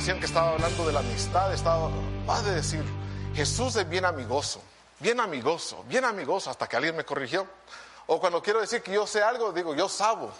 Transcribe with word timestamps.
Ocasión 0.00 0.18
que 0.18 0.24
estaba 0.24 0.52
hablando 0.52 0.86
de 0.86 0.94
la 0.94 1.00
amistad, 1.00 1.52
estaba, 1.52 1.90
va 2.26 2.40
de 2.40 2.54
decir, 2.54 2.82
Jesús 3.34 3.76
es 3.76 3.86
bien 3.86 4.06
amigoso, 4.06 4.62
bien 4.98 5.20
amigoso, 5.20 5.84
bien 5.88 6.06
amigoso, 6.06 6.48
hasta 6.48 6.66
que 6.66 6.74
alguien 6.74 6.96
me 6.96 7.04
corrigió. 7.04 7.46
O 8.06 8.18
cuando 8.18 8.42
quiero 8.42 8.62
decir 8.62 8.80
que 8.80 8.94
yo 8.94 9.06
sé 9.06 9.22
algo, 9.22 9.52
digo, 9.52 9.74
yo 9.74 9.90
sabo, 9.90 10.32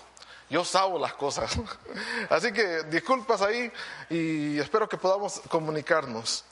yo 0.48 0.64
sabo 0.64 0.98
las 0.98 1.12
cosas. 1.12 1.50
Así 2.30 2.54
que 2.54 2.84
disculpas 2.84 3.42
ahí 3.42 3.70
y 4.08 4.58
espero 4.58 4.88
que 4.88 4.96
podamos 4.96 5.42
comunicarnos. 5.50 6.42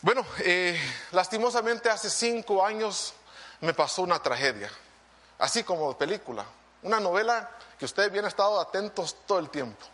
Bueno, 0.00 0.24
eh, 0.44 0.80
lastimosamente 1.10 1.90
hace 1.90 2.08
cinco 2.08 2.64
años 2.64 3.14
me 3.60 3.74
pasó 3.74 4.02
una 4.02 4.22
tragedia, 4.22 4.70
así 5.40 5.64
como 5.64 5.98
película, 5.98 6.44
una 6.84 7.00
novela 7.00 7.50
que 7.76 7.84
ustedes 7.84 8.12
bien 8.12 8.24
han 8.24 8.28
estado 8.28 8.60
atentos 8.60 9.16
todo 9.26 9.40
el 9.40 9.50
tiempo. 9.50 9.84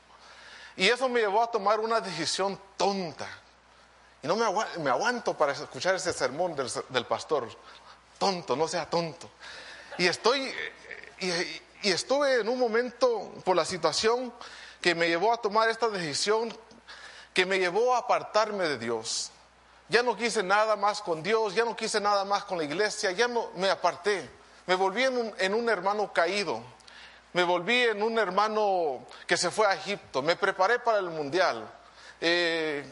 Y 0.76 0.88
eso 0.88 1.08
me 1.08 1.20
llevó 1.20 1.42
a 1.42 1.50
tomar 1.50 1.80
una 1.80 2.00
decisión 2.00 2.58
tonta. 2.76 3.28
Y 4.22 4.26
no 4.26 4.36
me, 4.36 4.44
agu- 4.46 4.78
me 4.78 4.90
aguanto 4.90 5.36
para 5.36 5.52
escuchar 5.52 5.94
ese 5.94 6.12
sermón 6.12 6.54
del, 6.54 7.06
pastor. 7.06 7.48
Tonto, 8.18 8.56
no 8.56 8.68
sea 8.68 8.88
tonto. 8.88 9.28
Y 9.98 10.06
estoy, 10.06 10.52
y, 11.20 11.90
estuve 11.90 12.40
en 12.40 12.48
un 12.48 12.58
momento 12.58 13.32
por 13.44 13.56
la 13.56 13.64
situación 13.64 14.32
que 14.80 14.94
me 14.94 15.08
llevó 15.08 15.32
a 15.32 15.36
tomar 15.38 15.68
esta 15.68 15.88
decisión, 15.88 16.56
que 17.34 17.44
me 17.44 17.58
llevó 17.58 17.94
a 17.94 17.98
apartarme 17.98 18.68
de 18.68 18.78
Dios. 18.78 19.30
Ya 19.88 20.02
no 20.02 20.16
quise 20.16 20.42
nada 20.42 20.76
más 20.76 21.02
con 21.02 21.22
Dios, 21.22 21.54
ya 21.54 21.64
no 21.64 21.76
quise 21.76 22.00
nada 22.00 22.24
más 22.24 22.44
con 22.44 22.56
la 22.58 22.64
iglesia, 22.64 23.10
ya 23.12 23.28
me 23.28 23.68
aparté. 23.68 24.30
Me 24.66 24.76
volví 24.76 25.02
en 25.02 25.54
un 25.54 25.68
hermano 25.68 26.12
caído, 26.12 26.62
me 27.32 27.44
volví 27.44 27.82
en 27.82 28.02
un 28.02 28.18
hermano 28.18 29.06
que 29.26 29.36
se 29.36 29.50
fue 29.50 29.66
a 29.66 29.74
Egipto, 29.74 30.22
me 30.22 30.36
preparé 30.36 30.78
para 30.78 30.98
el 30.98 31.10
mundial. 31.10 31.66
Eh, 32.20 32.84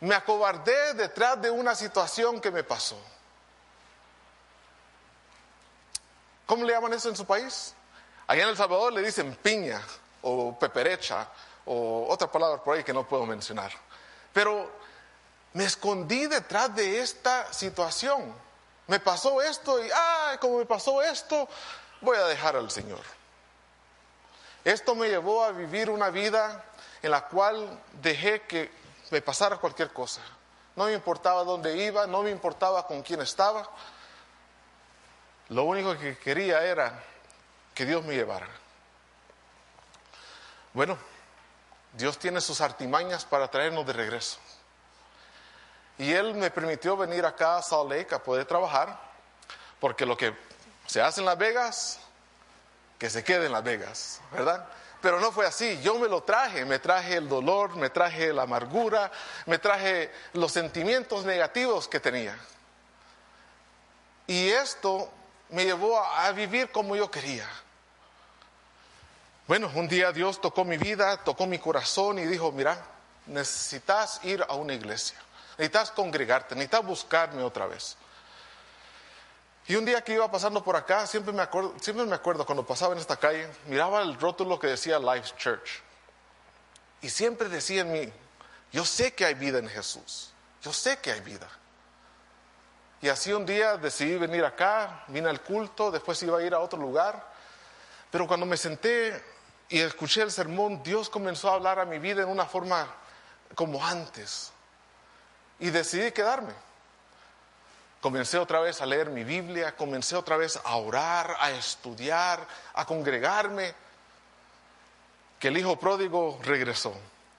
me 0.00 0.14
acobardé 0.14 0.94
detrás 0.94 1.40
de 1.40 1.50
una 1.50 1.74
situación 1.74 2.40
que 2.40 2.50
me 2.50 2.64
pasó. 2.64 2.98
¿Cómo 6.46 6.64
le 6.64 6.72
llaman 6.72 6.92
eso 6.92 7.08
en 7.08 7.16
su 7.16 7.24
país? 7.24 7.74
Allá 8.26 8.44
en 8.44 8.48
El 8.50 8.56
Salvador 8.56 8.92
le 8.92 9.02
dicen 9.02 9.36
piña 9.42 9.80
o 10.22 10.58
peperecha 10.58 11.28
o 11.66 12.06
otra 12.08 12.30
palabra 12.30 12.62
por 12.62 12.76
ahí 12.76 12.84
que 12.84 12.92
no 12.92 13.06
puedo 13.06 13.26
mencionar. 13.26 13.72
Pero 14.32 14.70
me 15.52 15.64
escondí 15.64 16.26
detrás 16.26 16.74
de 16.74 17.00
esta 17.00 17.52
situación. 17.52 18.34
Me 18.86 19.00
pasó 19.00 19.40
esto 19.40 19.84
y, 19.84 19.88
ah, 19.94 20.36
como 20.40 20.58
me 20.58 20.66
pasó 20.66 21.02
esto, 21.02 21.48
voy 22.00 22.16
a 22.16 22.24
dejar 22.24 22.56
al 22.56 22.70
Señor. 22.70 23.00
Esto 24.64 24.94
me 24.94 25.08
llevó 25.08 25.44
a 25.44 25.52
vivir 25.52 25.90
una 25.90 26.10
vida 26.10 26.64
en 27.02 27.10
la 27.10 27.26
cual 27.26 27.80
dejé 28.00 28.42
que 28.42 28.70
me 29.10 29.20
pasara 29.20 29.56
cualquier 29.56 29.92
cosa. 29.92 30.20
No 30.76 30.84
me 30.84 30.92
importaba 30.92 31.44
dónde 31.44 31.76
iba, 31.76 32.06
no 32.06 32.22
me 32.22 32.30
importaba 32.30 32.86
con 32.86 33.02
quién 33.02 33.20
estaba. 33.20 33.68
Lo 35.48 35.64
único 35.64 35.98
que 35.98 36.16
quería 36.16 36.64
era 36.64 37.02
que 37.74 37.84
Dios 37.84 38.04
me 38.04 38.14
llevara. 38.14 38.48
Bueno, 40.72 40.96
Dios 41.92 42.18
tiene 42.18 42.40
sus 42.40 42.60
artimañas 42.60 43.24
para 43.24 43.48
traernos 43.48 43.86
de 43.86 43.92
regreso. 43.92 44.38
Y 45.98 46.12
Él 46.12 46.34
me 46.34 46.50
permitió 46.50 46.96
venir 46.96 47.26
acá 47.26 47.58
a 47.58 47.62
Salt 47.62 47.90
Lake 47.90 48.14
a 48.14 48.22
poder 48.22 48.46
trabajar, 48.46 48.98
porque 49.78 50.06
lo 50.06 50.16
que 50.16 50.34
se 50.86 51.02
hace 51.02 51.20
en 51.20 51.26
Las 51.26 51.36
Vegas, 51.36 52.00
que 53.02 53.10
se 53.10 53.24
quede 53.24 53.46
en 53.46 53.52
Las 53.52 53.64
Vegas, 53.64 54.20
¿verdad? 54.30 54.64
Pero 55.00 55.18
no 55.18 55.32
fue 55.32 55.44
así, 55.44 55.80
yo 55.82 55.98
me 55.98 56.06
lo 56.06 56.22
traje, 56.22 56.64
me 56.64 56.78
traje 56.78 57.16
el 57.16 57.28
dolor, 57.28 57.74
me 57.74 57.90
traje 57.90 58.32
la 58.32 58.42
amargura, 58.42 59.10
me 59.46 59.58
traje 59.58 60.12
los 60.34 60.52
sentimientos 60.52 61.24
negativos 61.24 61.88
que 61.88 61.98
tenía. 61.98 62.38
Y 64.28 64.50
esto 64.50 65.10
me 65.48 65.64
llevó 65.64 65.98
a, 65.98 66.26
a 66.26 66.30
vivir 66.30 66.70
como 66.70 66.94
yo 66.94 67.10
quería. 67.10 67.48
Bueno, 69.48 69.68
un 69.74 69.88
día 69.88 70.12
Dios 70.12 70.40
tocó 70.40 70.64
mi 70.64 70.76
vida, 70.76 71.16
tocó 71.24 71.44
mi 71.46 71.58
corazón 71.58 72.20
y 72.20 72.26
dijo, 72.26 72.52
mira, 72.52 72.86
necesitas 73.26 74.20
ir 74.22 74.46
a 74.48 74.54
una 74.54 74.74
iglesia, 74.74 75.18
necesitas 75.58 75.90
congregarte, 75.90 76.54
necesitas 76.54 76.86
buscarme 76.86 77.42
otra 77.42 77.66
vez. 77.66 77.96
Y 79.68 79.76
un 79.76 79.84
día 79.84 80.02
que 80.02 80.14
iba 80.14 80.30
pasando 80.30 80.62
por 80.62 80.74
acá, 80.74 81.06
siempre 81.06 81.32
me 81.32 81.42
acuerdo, 81.42 81.74
siempre 81.80 82.04
me 82.04 82.14
acuerdo 82.14 82.44
cuando 82.44 82.66
pasaba 82.66 82.94
en 82.94 83.00
esta 83.00 83.16
calle, 83.16 83.48
miraba 83.66 84.02
el 84.02 84.18
rótulo 84.18 84.58
que 84.58 84.66
decía 84.66 84.98
Life 84.98 85.34
Church. 85.36 85.82
Y 87.00 87.08
siempre 87.08 87.48
decía 87.48 87.82
en 87.82 87.92
mí, 87.92 88.12
yo 88.72 88.84
sé 88.84 89.14
que 89.14 89.24
hay 89.24 89.34
vida 89.34 89.58
en 89.58 89.68
Jesús, 89.68 90.32
yo 90.62 90.72
sé 90.72 90.98
que 90.98 91.12
hay 91.12 91.20
vida. 91.20 91.48
Y 93.00 93.08
así 93.08 93.32
un 93.32 93.44
día 93.44 93.76
decidí 93.76 94.16
venir 94.16 94.44
acá, 94.44 95.04
vine 95.08 95.28
al 95.28 95.42
culto, 95.42 95.90
después 95.90 96.22
iba 96.22 96.38
a 96.38 96.42
ir 96.42 96.54
a 96.54 96.60
otro 96.60 96.78
lugar. 96.78 97.32
Pero 98.10 98.28
cuando 98.28 98.46
me 98.46 98.56
senté 98.56 99.20
y 99.68 99.80
escuché 99.80 100.22
el 100.22 100.30
sermón, 100.30 100.82
Dios 100.84 101.08
comenzó 101.08 101.50
a 101.50 101.54
hablar 101.54 101.80
a 101.80 101.84
mi 101.84 101.98
vida 101.98 102.22
en 102.22 102.28
una 102.28 102.46
forma 102.46 102.86
como 103.56 103.84
antes. 103.84 104.52
Y 105.58 105.70
decidí 105.70 106.12
quedarme. 106.12 106.52
Comencé 108.02 108.36
otra 108.36 108.58
vez 108.58 108.82
a 108.82 108.86
leer 108.86 109.10
mi 109.10 109.22
Biblia, 109.22 109.76
comencé 109.76 110.16
otra 110.16 110.36
vez 110.36 110.58
a 110.64 110.74
orar, 110.74 111.36
a 111.38 111.52
estudiar, 111.52 112.44
a 112.74 112.84
congregarme. 112.84 113.72
Que 115.38 115.48
el 115.48 115.56
hijo 115.56 115.78
pródigo 115.78 116.40
regresó. 116.42 116.94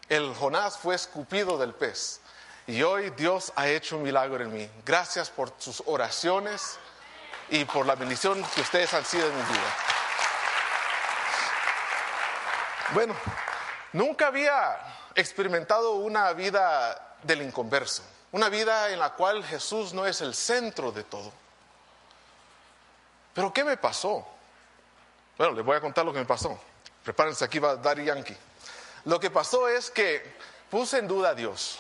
El 0.07 0.33
Jonás 0.33 0.77
fue 0.77 0.95
escupido 0.95 1.57
del 1.57 1.73
pez. 1.73 2.21
Y 2.65 2.81
hoy 2.81 3.09
Dios 3.09 3.51
ha 3.57 3.67
hecho 3.67 3.97
un 3.97 4.03
milagro 4.03 4.41
en 4.41 4.53
mí. 4.53 4.69
Gracias 4.85 5.29
por 5.29 5.53
sus 5.57 5.83
oraciones 5.85 6.79
y 7.49 7.65
por 7.65 7.85
la 7.85 7.95
bendición 7.95 8.41
que 8.55 8.61
ustedes 8.61 8.93
han 8.93 9.03
sido 9.03 9.27
en 9.27 9.35
mi 9.35 9.43
vida. 9.43 9.75
Bueno, 12.93 13.15
nunca 13.91 14.27
había 14.27 14.77
experimentado 15.13 15.95
una 15.95 16.31
vida 16.31 17.17
del 17.23 17.41
inconverso, 17.41 18.03
una 18.33 18.49
vida 18.49 18.89
en 18.89 18.99
la 18.99 19.13
cual 19.13 19.43
Jesús 19.45 19.93
no 19.93 20.05
es 20.05 20.19
el 20.21 20.33
centro 20.33 20.91
de 20.91 21.03
todo. 21.03 21.31
Pero 23.33 23.53
¿qué 23.53 23.63
me 23.63 23.77
pasó? 23.77 24.27
Bueno, 25.37 25.53
les 25.53 25.63
voy 25.63 25.77
a 25.77 25.81
contar 25.81 26.03
lo 26.03 26.11
que 26.11 26.19
me 26.19 26.25
pasó. 26.25 26.59
Prepárense, 27.03 27.45
aquí 27.45 27.59
va 27.59 27.75
Daddy 27.75 28.05
Yankee. 28.05 28.35
Lo 29.05 29.19
que 29.19 29.29
pasó 29.29 29.69
es 29.69 29.91
que 29.91 30.35
puse 30.69 30.97
en 30.97 31.07
duda 31.07 31.29
a 31.29 31.35
Dios. 31.35 31.77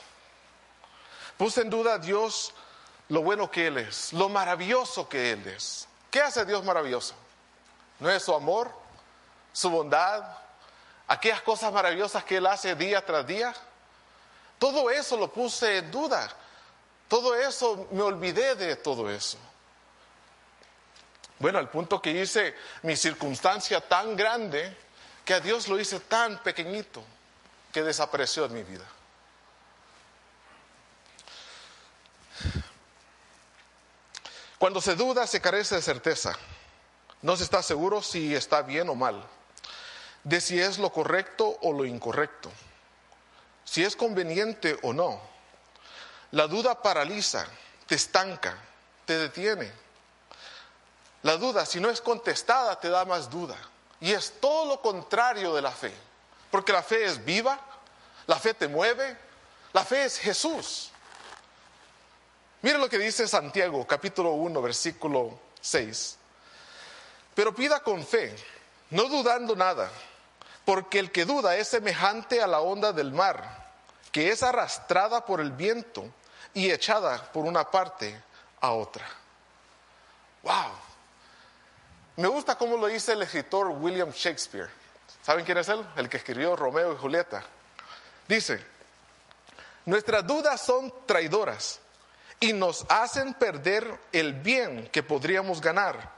Puse 1.37 1.61
en 1.61 1.71
duda 1.71 1.95
a 1.95 1.97
Dios 1.97 2.53
lo 3.09 3.23
bueno 3.23 3.49
que 3.49 3.67
Él 3.67 3.79
es, 3.79 4.13
lo 4.13 4.29
maravilloso 4.29 5.09
que 5.09 5.31
Él 5.31 5.47
es. 5.47 5.87
¿Qué 6.11 6.21
hace 6.21 6.45
Dios 6.45 6.63
maravilloso? 6.63 7.15
¿No 7.99 8.11
es 8.11 8.21
su 8.21 8.33
amor, 8.33 8.71
su 9.51 9.71
bondad, 9.71 10.23
aquellas 11.07 11.41
cosas 11.41 11.73
maravillosas 11.73 12.23
que 12.23 12.37
Él 12.37 12.45
hace 12.45 12.75
día 12.75 13.03
tras 13.03 13.25
día? 13.25 13.53
Todo 14.59 14.91
eso 14.91 15.17
lo 15.17 15.31
puse 15.31 15.79
en 15.79 15.89
duda. 15.89 16.29
Todo 17.07 17.35
eso, 17.35 17.87
me 17.91 18.01
olvidé 18.01 18.55
de 18.55 18.75
todo 18.75 19.09
eso. 19.09 19.37
Bueno, 21.39 21.59
al 21.59 21.69
punto 21.69 22.01
que 22.01 22.11
hice 22.11 22.55
mi 22.83 22.95
circunstancia 22.95 23.81
tan 23.81 24.15
grande 24.15 24.77
que 25.25 25.33
a 25.33 25.39
Dios 25.39 25.67
lo 25.67 25.79
hice 25.79 25.99
tan 25.99 26.41
pequeñito 26.41 27.03
que 27.71 27.83
desapareció 27.83 28.45
en 28.45 28.53
mi 28.53 28.63
vida. 28.63 28.85
Cuando 34.57 34.79
se 34.79 34.95
duda, 34.95 35.27
se 35.27 35.41
carece 35.41 35.75
de 35.75 35.81
certeza. 35.81 36.37
No 37.21 37.35
se 37.35 37.43
está 37.43 37.61
seguro 37.61 38.01
si 38.01 38.35
está 38.35 38.61
bien 38.61 38.87
o 38.87 38.95
mal, 38.95 39.21
de 40.23 40.39
si 40.39 40.59
es 40.59 40.77
lo 40.77 40.91
correcto 40.91 41.57
o 41.61 41.73
lo 41.73 41.85
incorrecto, 41.85 42.51
si 43.65 43.83
es 43.83 43.95
conveniente 43.95 44.77
o 44.83 44.93
no. 44.93 45.32
La 46.33 46.47
duda 46.47 46.81
paraliza, 46.81 47.45
te 47.85 47.93
estanca, 47.93 48.57
te 49.05 49.19
detiene. 49.19 49.71
La 51.21 51.37
duda, 51.37 51.63
si 51.63 51.79
no 51.79 51.91
es 51.91 52.01
contestada, 52.01 52.79
te 52.79 52.89
da 52.89 53.05
más 53.05 53.29
duda. 53.29 53.55
y 54.01 54.11
es 54.11 54.33
todo 54.41 54.65
lo 54.65 54.81
contrario 54.81 55.53
de 55.53 55.61
la 55.61 55.71
fe. 55.71 55.93
Porque 56.49 56.73
la 56.73 56.81
fe 56.81 57.05
es 57.05 57.23
viva, 57.23 57.57
la 58.25 58.37
fe 58.37 58.55
te 58.55 58.67
mueve, 58.67 59.15
la 59.73 59.85
fe 59.85 60.05
es 60.05 60.17
Jesús. 60.17 60.89
Mire 62.63 62.79
lo 62.79 62.89
que 62.89 62.97
dice 62.97 63.27
Santiago, 63.27 63.85
capítulo 63.85 64.31
1, 64.31 64.61
versículo 64.61 65.39
6. 65.61 66.17
Pero 67.35 67.53
pida 67.53 67.81
con 67.81 68.03
fe, 68.05 68.35
no 68.89 69.03
dudando 69.03 69.55
nada, 69.55 69.89
porque 70.65 70.97
el 70.97 71.11
que 71.11 71.25
duda 71.25 71.55
es 71.57 71.67
semejante 71.67 72.41
a 72.41 72.47
la 72.47 72.59
onda 72.59 72.91
del 72.91 73.11
mar, 73.11 73.71
que 74.11 74.29
es 74.31 74.41
arrastrada 74.41 75.25
por 75.25 75.39
el 75.39 75.51
viento 75.51 76.11
y 76.53 76.69
echada 76.69 77.31
por 77.31 77.45
una 77.45 77.69
parte 77.69 78.21
a 78.61 78.71
otra. 78.71 79.05
¡Wow! 80.43 80.71
Me 82.17 82.27
gusta 82.27 82.57
cómo 82.57 82.77
lo 82.77 82.87
dice 82.87 83.13
el 83.13 83.23
escritor 83.23 83.69
William 83.69 84.11
Shakespeare. 84.11 84.69
¿Saben 85.23 85.45
quién 85.45 85.57
es 85.57 85.69
él? 85.69 85.83
El 85.95 86.09
que 86.09 86.17
escribió 86.17 86.55
Romeo 86.55 86.93
y 86.93 86.97
Julieta. 86.97 87.43
Dice, 88.27 88.63
nuestras 89.85 90.25
dudas 90.25 90.61
son 90.61 90.93
traidoras 91.05 91.79
y 92.39 92.53
nos 92.53 92.85
hacen 92.89 93.33
perder 93.33 93.99
el 94.11 94.33
bien 94.33 94.89
que 94.91 95.01
podríamos 95.01 95.61
ganar 95.61 96.11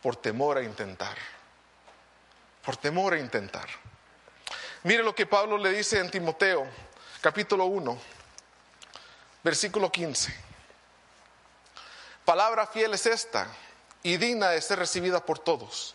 por 0.00 0.16
temor 0.16 0.58
a 0.58 0.62
intentar. 0.62 1.16
Por 2.64 2.76
temor 2.76 3.14
a 3.14 3.18
intentar. 3.18 3.68
Mire 4.84 5.02
lo 5.02 5.14
que 5.14 5.26
Pablo 5.26 5.58
le 5.58 5.70
dice 5.70 5.98
en 5.98 6.10
Timoteo, 6.10 6.66
capítulo 7.20 7.66
1, 7.66 7.98
versículo 9.46 9.92
15. 9.92 10.34
Palabra 12.24 12.66
fiel 12.66 12.94
es 12.94 13.06
esta 13.06 13.46
y 14.02 14.16
digna 14.16 14.48
de 14.48 14.60
ser 14.60 14.80
recibida 14.80 15.24
por 15.24 15.38
todos. 15.38 15.94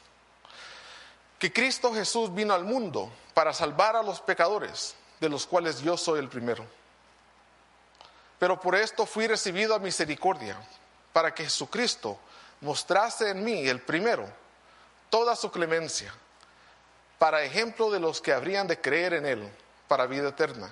Que 1.38 1.52
Cristo 1.52 1.94
Jesús 1.94 2.34
vino 2.34 2.54
al 2.54 2.64
mundo 2.64 3.12
para 3.34 3.54
salvar 3.54 3.98
a 3.98 4.04
los 4.04 4.22
pecadores, 4.22 4.96
de 5.20 5.28
los 5.28 5.46
cuales 5.46 5.82
yo 5.82 5.98
soy 5.98 6.20
el 6.20 6.30
primero. 6.30 6.66
Pero 8.40 8.58
por 8.58 8.74
esto 8.74 9.06
fui 9.06 9.28
recibido 9.28 9.76
a 9.76 9.80
misericordia, 9.80 10.58
para 11.12 11.34
que 11.34 11.44
Jesucristo 11.44 12.18
mostrase 12.62 13.32
en 13.32 13.44
mí, 13.44 13.68
el 13.68 13.82
primero, 13.82 14.30
toda 15.10 15.36
su 15.36 15.52
clemencia, 15.52 16.14
para 17.20 17.44
ejemplo 17.44 17.92
de 17.92 18.00
los 18.00 18.22
que 18.22 18.32
habrían 18.32 18.68
de 18.68 18.80
creer 18.80 19.16
en 19.16 19.26
Él, 19.26 19.52
para 19.90 20.06
vida 20.06 20.30
eterna. 20.30 20.72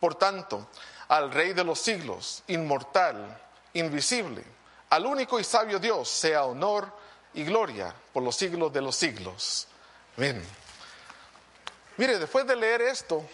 Por 0.00 0.16
tanto, 0.16 0.66
al 1.10 1.32
Rey 1.32 1.52
de 1.54 1.64
los 1.64 1.80
siglos, 1.80 2.44
inmortal, 2.46 3.36
invisible, 3.72 4.44
al 4.90 5.06
único 5.06 5.40
y 5.40 5.44
sabio 5.44 5.80
Dios, 5.80 6.08
sea 6.08 6.44
honor 6.44 6.88
y 7.34 7.42
gloria 7.42 7.92
por 8.12 8.22
los 8.22 8.36
siglos 8.36 8.72
de 8.72 8.80
los 8.80 8.94
siglos. 8.94 9.66
Amén. 10.16 10.40
Mire, 11.96 12.16
después 12.16 12.46
de 12.46 12.54
leer 12.54 12.82
esto, 12.82 13.24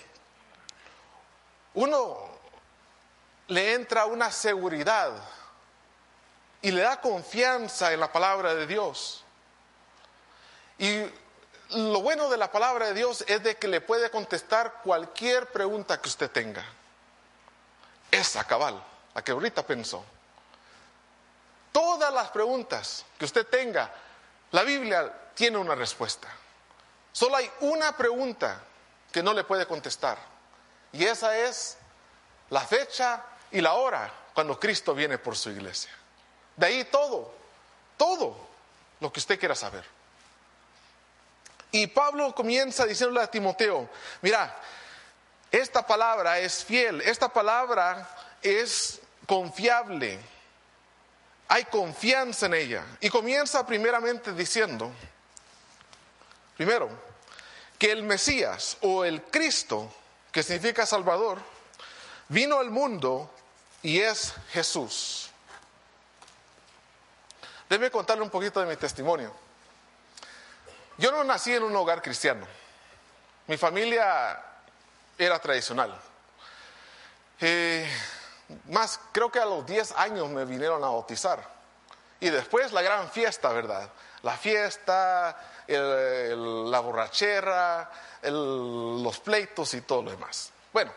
uno 1.74 2.16
le 3.48 3.74
entra 3.74 4.06
una 4.06 4.32
seguridad 4.32 5.12
y 6.62 6.70
le 6.70 6.80
da 6.80 6.98
confianza 7.02 7.92
en 7.92 8.00
la 8.00 8.10
palabra 8.10 8.54
de 8.54 8.66
Dios. 8.66 9.22
Y 10.78 11.02
lo 11.72 12.00
bueno 12.00 12.30
de 12.30 12.38
la 12.38 12.50
palabra 12.50 12.86
de 12.86 12.94
Dios 12.94 13.22
es 13.28 13.42
de 13.42 13.56
que 13.56 13.68
le 13.68 13.82
puede 13.82 14.10
contestar 14.10 14.80
cualquier 14.82 15.52
pregunta 15.52 16.00
que 16.00 16.08
usted 16.08 16.30
tenga. 16.30 16.64
Esa 18.16 18.44
cabal, 18.44 18.82
la 19.14 19.22
que 19.22 19.32
ahorita 19.32 19.66
pensó. 19.66 20.04
Todas 21.70 22.12
las 22.12 22.28
preguntas 22.30 23.04
que 23.18 23.26
usted 23.26 23.46
tenga, 23.46 23.92
la 24.52 24.62
Biblia 24.62 25.12
tiene 25.34 25.58
una 25.58 25.74
respuesta. 25.74 26.28
Solo 27.12 27.36
hay 27.36 27.50
una 27.60 27.94
pregunta 27.96 28.60
que 29.12 29.22
no 29.22 29.34
le 29.34 29.44
puede 29.44 29.66
contestar. 29.66 30.18
Y 30.92 31.04
esa 31.04 31.36
es 31.36 31.76
la 32.50 32.60
fecha 32.60 33.22
y 33.50 33.60
la 33.60 33.74
hora 33.74 34.10
cuando 34.32 34.58
Cristo 34.58 34.94
viene 34.94 35.18
por 35.18 35.36
su 35.36 35.50
iglesia. 35.50 35.90
De 36.56 36.66
ahí 36.66 36.84
todo, 36.84 37.34
todo 37.98 38.48
lo 39.00 39.12
que 39.12 39.20
usted 39.20 39.38
quiera 39.38 39.54
saber. 39.54 39.84
Y 41.70 41.86
Pablo 41.88 42.34
comienza 42.34 42.86
diciéndole 42.86 43.22
a 43.22 43.30
Timoteo, 43.30 43.90
mira, 44.22 44.56
esta 45.56 45.86
palabra 45.86 46.38
es 46.38 46.64
fiel, 46.64 47.00
esta 47.00 47.28
palabra 47.28 48.08
es 48.42 49.00
confiable, 49.26 50.18
hay 51.48 51.64
confianza 51.64 52.46
en 52.46 52.54
ella. 52.54 52.84
Y 53.00 53.10
comienza 53.10 53.66
primeramente 53.66 54.32
diciendo, 54.32 54.90
primero, 56.56 56.88
que 57.78 57.92
el 57.92 58.02
Mesías 58.02 58.76
o 58.80 59.04
el 59.04 59.22
Cristo, 59.22 59.92
que 60.32 60.42
significa 60.42 60.86
Salvador, 60.86 61.38
vino 62.28 62.58
al 62.58 62.70
mundo 62.70 63.30
y 63.82 64.00
es 64.00 64.34
Jesús. 64.50 65.30
Debe 67.68 67.90
contarle 67.90 68.22
un 68.22 68.30
poquito 68.30 68.60
de 68.60 68.66
mi 68.66 68.76
testimonio. 68.76 69.32
Yo 70.98 71.12
no 71.12 71.24
nací 71.24 71.52
en 71.52 71.62
un 71.62 71.74
hogar 71.76 72.00
cristiano. 72.00 72.46
Mi 73.46 73.56
familia 73.56 74.45
era 75.18 75.38
tradicional. 75.38 75.98
Eh, 77.40 77.88
más, 78.68 79.00
creo 79.12 79.30
que 79.30 79.38
a 79.38 79.44
los 79.44 79.66
10 79.66 79.92
años 79.92 80.28
me 80.28 80.44
vinieron 80.44 80.82
a 80.84 80.88
bautizar. 80.88 81.56
Y 82.20 82.30
después 82.30 82.72
la 82.72 82.82
gran 82.82 83.10
fiesta, 83.10 83.50
¿verdad? 83.50 83.88
La 84.22 84.36
fiesta, 84.36 85.36
la 85.68 86.80
borrachera, 86.80 87.90
los 88.22 89.20
pleitos 89.20 89.74
y 89.74 89.82
todo 89.82 90.02
lo 90.02 90.10
demás. 90.10 90.50
Bueno, 90.72 90.92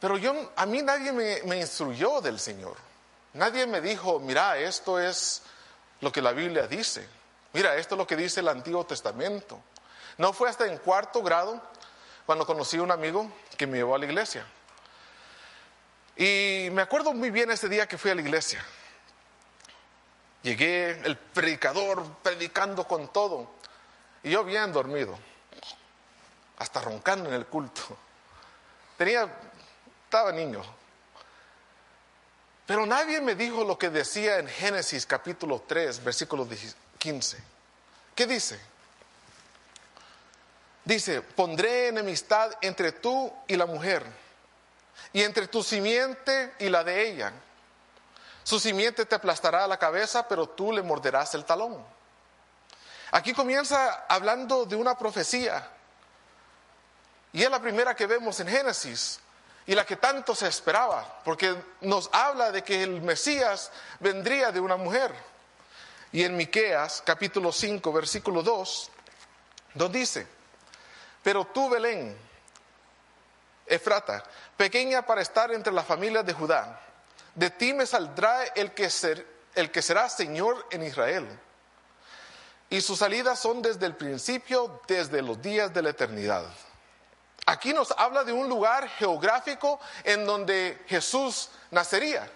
pero 0.00 0.16
yo, 0.16 0.50
a 0.56 0.66
mí 0.66 0.82
nadie 0.82 1.12
me, 1.12 1.58
instruyó 1.58 2.20
del 2.20 2.40
Señor. 2.40 2.76
Nadie 3.34 3.66
me 3.66 3.80
dijo, 3.80 4.18
mira, 4.18 4.58
esto 4.58 4.98
es 4.98 5.42
lo 6.00 6.10
que 6.10 6.22
la 6.22 6.32
Biblia 6.32 6.66
dice. 6.66 7.06
Mira, 7.52 7.76
esto 7.76 7.94
es 7.94 7.98
lo 7.98 8.06
que 8.06 8.16
dice 8.16 8.40
el 8.40 8.48
Antiguo 8.48 8.84
Testamento. 8.86 9.60
No 10.18 10.32
fue 10.32 10.48
hasta 10.48 10.66
en 10.66 10.78
cuarto 10.78 11.22
grado 11.22 11.60
cuando 12.30 12.46
conocí 12.46 12.76
a 12.76 12.82
un 12.82 12.92
amigo 12.92 13.28
que 13.56 13.66
me 13.66 13.78
llevó 13.78 13.96
a 13.96 13.98
la 13.98 14.04
iglesia. 14.04 14.46
Y 16.16 16.68
me 16.70 16.80
acuerdo 16.80 17.12
muy 17.12 17.32
bien 17.32 17.50
ese 17.50 17.68
día 17.68 17.88
que 17.88 17.98
fui 17.98 18.08
a 18.12 18.14
la 18.14 18.20
iglesia. 18.20 18.64
Llegué, 20.44 20.90
el 20.90 21.18
predicador 21.18 22.06
predicando 22.22 22.86
con 22.86 23.12
todo, 23.12 23.50
y 24.22 24.30
yo 24.30 24.44
bien 24.44 24.72
dormido, 24.72 25.18
hasta 26.58 26.80
roncando 26.80 27.30
en 27.30 27.34
el 27.34 27.46
culto. 27.46 27.82
Tenía 28.96 29.28
estaba 30.04 30.30
niño. 30.30 30.62
Pero 32.64 32.86
nadie 32.86 33.20
me 33.20 33.34
dijo 33.34 33.64
lo 33.64 33.76
que 33.76 33.90
decía 33.90 34.38
en 34.38 34.46
Génesis 34.46 35.04
capítulo 35.04 35.64
3, 35.66 36.04
versículo 36.04 36.46
15. 36.96 37.42
¿Qué 38.14 38.26
dice? 38.28 38.69
Dice, 40.84 41.22
pondré 41.22 41.88
enemistad 41.88 42.52
entre 42.62 42.92
tú 42.92 43.32
y 43.46 43.56
la 43.56 43.66
mujer, 43.66 44.04
y 45.12 45.22
entre 45.22 45.46
tu 45.48 45.62
simiente 45.62 46.54
y 46.58 46.68
la 46.68 46.84
de 46.84 47.08
ella. 47.08 47.32
Su 48.42 48.58
simiente 48.58 49.04
te 49.04 49.14
aplastará 49.14 49.66
la 49.66 49.78
cabeza, 49.78 50.26
pero 50.26 50.48
tú 50.48 50.72
le 50.72 50.82
morderás 50.82 51.34
el 51.34 51.44
talón. 51.44 51.84
Aquí 53.12 53.32
comienza 53.32 54.06
hablando 54.08 54.64
de 54.64 54.76
una 54.76 54.96
profecía. 54.96 55.68
Y 57.32 57.42
es 57.42 57.50
la 57.50 57.60
primera 57.60 57.94
que 57.94 58.06
vemos 58.06 58.40
en 58.40 58.48
Génesis 58.48 59.20
y 59.66 59.74
la 59.74 59.84
que 59.84 59.96
tanto 59.96 60.34
se 60.34 60.48
esperaba, 60.48 61.20
porque 61.24 61.54
nos 61.82 62.08
habla 62.12 62.50
de 62.50 62.64
que 62.64 62.82
el 62.82 63.02
Mesías 63.02 63.70
vendría 64.00 64.50
de 64.50 64.60
una 64.60 64.76
mujer. 64.76 65.14
Y 66.12 66.24
en 66.24 66.36
Miqueas, 66.36 67.02
capítulo 67.04 67.52
5, 67.52 67.92
versículo 67.92 68.42
2, 68.42 68.90
nos 69.74 69.92
dice: 69.92 70.26
Pero 71.22 71.46
tú, 71.46 71.68
Belén, 71.68 72.16
Efrata, 73.66 74.24
pequeña 74.56 75.02
para 75.02 75.22
estar 75.22 75.52
entre 75.52 75.72
las 75.72 75.86
familias 75.86 76.26
de 76.26 76.32
Judá, 76.32 76.80
de 77.34 77.50
ti 77.50 77.72
me 77.72 77.86
saldrá 77.86 78.44
el 78.44 78.72
que, 78.72 78.90
ser, 78.90 79.26
el 79.54 79.70
que 79.70 79.82
será 79.82 80.08
Señor 80.08 80.66
en 80.70 80.82
Israel. 80.82 81.26
Y 82.68 82.80
sus 82.80 82.98
salidas 82.98 83.38
son 83.38 83.62
desde 83.62 83.86
el 83.86 83.96
principio, 83.96 84.80
desde 84.86 85.22
los 85.22 85.40
días 85.40 85.72
de 85.72 85.82
la 85.82 85.90
eternidad. 85.90 86.44
Aquí 87.46 87.72
nos 87.72 87.90
habla 87.92 88.24
de 88.24 88.32
un 88.32 88.48
lugar 88.48 88.88
geográfico 88.88 89.80
en 90.04 90.24
donde 90.24 90.84
Jesús 90.86 91.50
nacería. 91.70 92.30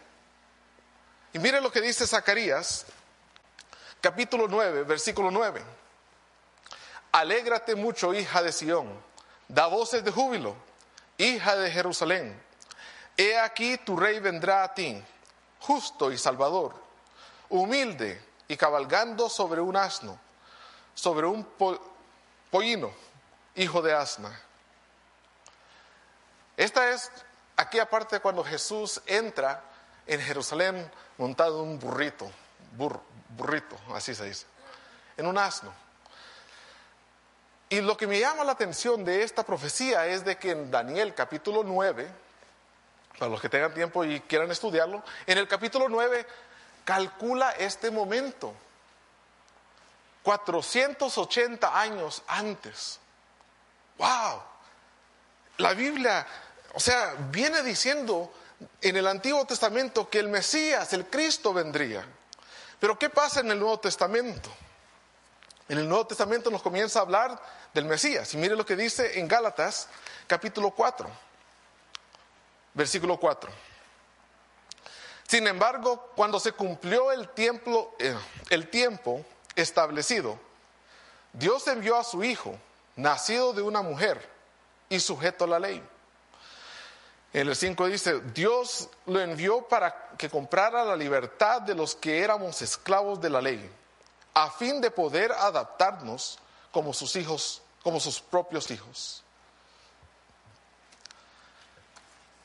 Y 1.32 1.38
mire 1.38 1.60
lo 1.60 1.70
que 1.70 1.80
dice 1.80 2.06
Zacarías, 2.06 2.86
capítulo 4.00 4.46
9, 4.48 4.82
versículo 4.84 5.30
9. 5.30 5.62
Alégrate 7.14 7.76
mucho, 7.76 8.12
hija 8.12 8.42
de 8.42 8.50
Sión, 8.50 8.92
da 9.46 9.68
voces 9.68 10.02
de 10.02 10.10
júbilo, 10.10 10.56
hija 11.16 11.54
de 11.54 11.70
Jerusalén. 11.70 12.42
He 13.16 13.38
aquí 13.38 13.78
tu 13.78 13.96
rey 13.96 14.18
vendrá 14.18 14.64
a 14.64 14.74
ti, 14.74 15.00
justo 15.60 16.10
y 16.10 16.18
salvador, 16.18 16.74
humilde 17.48 18.20
y 18.48 18.56
cabalgando 18.56 19.28
sobre 19.28 19.60
un 19.60 19.76
asno, 19.76 20.18
sobre 20.92 21.28
un 21.28 21.46
pollino, 22.50 22.90
hijo 23.54 23.80
de 23.80 23.94
asna. 23.94 24.36
Esta 26.56 26.90
es 26.90 27.12
aquella 27.56 27.88
parte 27.88 28.18
cuando 28.18 28.42
Jesús 28.42 29.00
entra 29.06 29.62
en 30.04 30.20
Jerusalén 30.20 30.90
montado 31.16 31.62
en 31.62 31.68
un 31.68 31.78
burrito, 31.78 32.28
burrito, 33.36 33.78
así 33.94 34.16
se 34.16 34.24
dice, 34.24 34.46
en 35.16 35.28
un 35.28 35.38
asno. 35.38 35.83
Y 37.68 37.80
lo 37.80 37.96
que 37.96 38.06
me 38.06 38.20
llama 38.20 38.44
la 38.44 38.52
atención 38.52 39.04
de 39.04 39.22
esta 39.22 39.42
profecía 39.42 40.06
es 40.06 40.24
de 40.24 40.36
que 40.36 40.50
en 40.50 40.70
Daniel 40.70 41.14
capítulo 41.14 41.62
9, 41.64 42.08
para 43.18 43.30
los 43.30 43.40
que 43.40 43.48
tengan 43.48 43.72
tiempo 43.72 44.04
y 44.04 44.20
quieran 44.20 44.50
estudiarlo, 44.50 45.02
en 45.26 45.38
el 45.38 45.48
capítulo 45.48 45.88
9 45.88 46.26
calcula 46.84 47.52
este 47.52 47.90
momento, 47.90 48.54
480 50.22 51.80
años 51.80 52.22
antes. 52.26 52.98
¡Wow! 53.98 54.42
La 55.58 55.74
Biblia, 55.74 56.26
o 56.74 56.80
sea, 56.80 57.14
viene 57.30 57.62
diciendo 57.62 58.32
en 58.80 58.96
el 58.96 59.06
Antiguo 59.06 59.44
Testamento 59.46 60.08
que 60.08 60.18
el 60.18 60.28
Mesías, 60.28 60.92
el 60.92 61.06
Cristo 61.06 61.52
vendría. 61.52 62.04
Pero 62.80 62.98
¿qué 62.98 63.08
pasa 63.08 63.40
en 63.40 63.50
el 63.50 63.58
Nuevo 63.58 63.78
Testamento? 63.80 64.50
En 65.68 65.78
el 65.78 65.88
Nuevo 65.88 66.06
Testamento 66.06 66.50
nos 66.50 66.62
comienza 66.62 66.98
a 66.98 67.02
hablar 67.02 67.40
del 67.72 67.86
Mesías. 67.86 68.32
Y 68.34 68.36
mire 68.36 68.54
lo 68.54 68.66
que 68.66 68.76
dice 68.76 69.18
en 69.18 69.28
Gálatas 69.28 69.88
capítulo 70.26 70.70
4, 70.70 71.08
versículo 72.74 73.18
4. 73.18 73.50
Sin 75.26 75.46
embargo, 75.46 76.12
cuando 76.14 76.38
se 76.38 76.52
cumplió 76.52 77.10
el 77.10 77.28
tiempo, 77.30 77.96
eh, 77.98 78.14
el 78.50 78.68
tiempo 78.68 79.24
establecido, 79.56 80.38
Dios 81.32 81.66
envió 81.66 81.96
a 81.96 82.04
su 82.04 82.22
Hijo, 82.22 82.56
nacido 82.96 83.52
de 83.52 83.62
una 83.62 83.82
mujer 83.82 84.28
y 84.88 85.00
sujeto 85.00 85.44
a 85.44 85.48
la 85.48 85.58
ley. 85.58 85.82
En 87.32 87.48
el 87.48 87.56
5 87.56 87.86
dice, 87.86 88.20
Dios 88.32 88.88
lo 89.06 89.20
envió 89.20 89.62
para 89.62 90.10
que 90.16 90.30
comprara 90.30 90.84
la 90.84 90.94
libertad 90.94 91.62
de 91.62 91.74
los 91.74 91.96
que 91.96 92.20
éramos 92.20 92.62
esclavos 92.62 93.20
de 93.20 93.30
la 93.30 93.40
ley, 93.40 93.68
a 94.34 94.50
fin 94.50 94.80
de 94.80 94.90
poder 94.90 95.32
adaptarnos 95.32 96.38
como 96.72 96.92
sus 96.92 97.14
hijos, 97.16 97.62
como 97.82 98.00
sus 98.00 98.20
propios 98.20 98.70
hijos. 98.70 99.22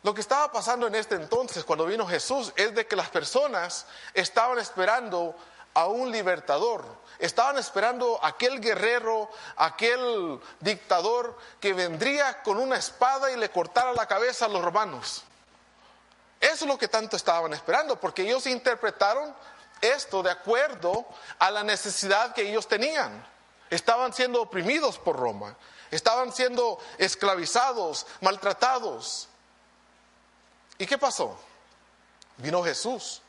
Lo 0.04 0.14
que 0.14 0.22
estaba 0.22 0.52
pasando 0.52 0.88
en 0.88 0.96
este 0.96 1.16
entonces, 1.16 1.66
cuando 1.66 1.86
vino 1.86 2.08
Jesús, 2.08 2.54
es 2.56 2.74
de 2.74 2.88
que 2.88 2.96
las 2.96 3.10
personas 3.10 3.86
estaban 4.14 4.58
esperando 4.60 5.36
a 5.74 5.88
un 5.88 6.12
libertador, 6.12 6.86
estaban 7.18 7.58
esperando 7.58 8.20
aquel 8.24 8.62
guerrero, 8.62 9.30
aquel 9.58 10.40
dictador 10.62 11.38
que 11.60 11.74
vendría 11.74 12.42
con 12.44 12.58
una 12.58 12.78
espada 12.78 13.30
y 13.32 13.38
le 13.38 13.50
cortara 13.50 13.92
la 13.94 14.06
cabeza 14.06 14.46
a 14.46 14.50
los 14.50 14.64
romanos. 14.64 15.24
Eso 16.40 16.64
es 16.64 16.68
lo 16.72 16.78
que 16.78 16.88
tanto 16.88 17.18
estaban 17.18 17.54
esperando, 17.54 18.00
porque 18.00 18.22
ellos 18.22 18.48
interpretaron 18.48 19.36
esto 19.82 20.24
de 20.24 20.32
acuerdo 20.32 21.06
a 21.38 21.52
la 21.52 21.64
necesidad 21.64 22.34
que 22.34 22.50
ellos 22.50 22.68
tenían. 22.68 23.26
Estaban 23.70 24.14
siendo 24.14 24.42
oprimidos 24.42 24.98
por 24.98 25.16
Roma, 25.16 25.56
estaban 25.92 26.34
siendo 26.34 26.80
esclavizados, 26.98 28.08
maltratados. 28.22 29.28
¿Y 30.78 30.86
qué 30.86 30.98
pasó? 30.98 31.40
Vino 32.38 32.64
Jesús, 32.64 33.22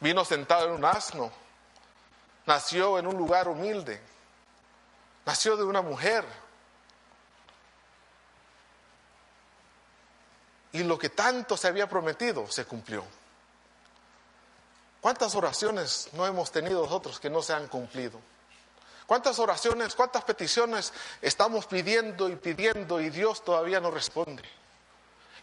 vino 0.00 0.24
sentado 0.24 0.66
en 0.66 0.72
un 0.72 0.84
asno, 0.84 1.30
nació 2.44 2.98
en 2.98 3.06
un 3.06 3.16
lugar 3.16 3.48
humilde, 3.48 4.00
nació 5.24 5.56
de 5.56 5.64
una 5.64 5.82
mujer. 5.82 6.24
Y 10.72 10.82
lo 10.82 10.98
que 10.98 11.08
tanto 11.08 11.56
se 11.56 11.68
había 11.68 11.88
prometido 11.88 12.46
se 12.50 12.66
cumplió. 12.66 13.02
¿Cuántas 15.06 15.36
oraciones 15.36 16.08
no 16.14 16.26
hemos 16.26 16.50
tenido 16.50 16.82
nosotros 16.82 17.20
que 17.20 17.30
no 17.30 17.40
se 17.40 17.52
han 17.52 17.68
cumplido? 17.68 18.18
¿Cuántas 19.06 19.38
oraciones, 19.38 19.94
cuántas 19.94 20.24
peticiones 20.24 20.92
estamos 21.22 21.66
pidiendo 21.66 22.28
y 22.28 22.34
pidiendo 22.34 23.00
y 23.00 23.10
Dios 23.10 23.44
todavía 23.44 23.78
no 23.78 23.92
responde? 23.92 24.42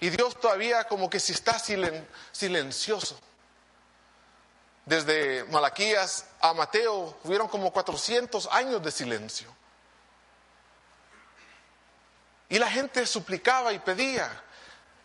Y 0.01 0.09
Dios 0.09 0.37
todavía 0.37 0.83
como 0.83 1.09
que 1.09 1.17
si 1.17 1.31
está 1.31 1.57
silencioso. 1.57 3.17
Desde 4.85 5.45
Malaquías 5.45 6.25
a 6.41 6.53
Mateo 6.53 7.19
hubieron 7.23 7.47
como 7.47 7.71
400 7.71 8.47
años 8.47 8.83
de 8.83 8.91
silencio. 8.91 9.47
Y 12.49 12.59
la 12.59 12.69
gente 12.69 13.07
suplicaba 13.07 13.71
y 13.71 13.79
pedía. 13.79 14.42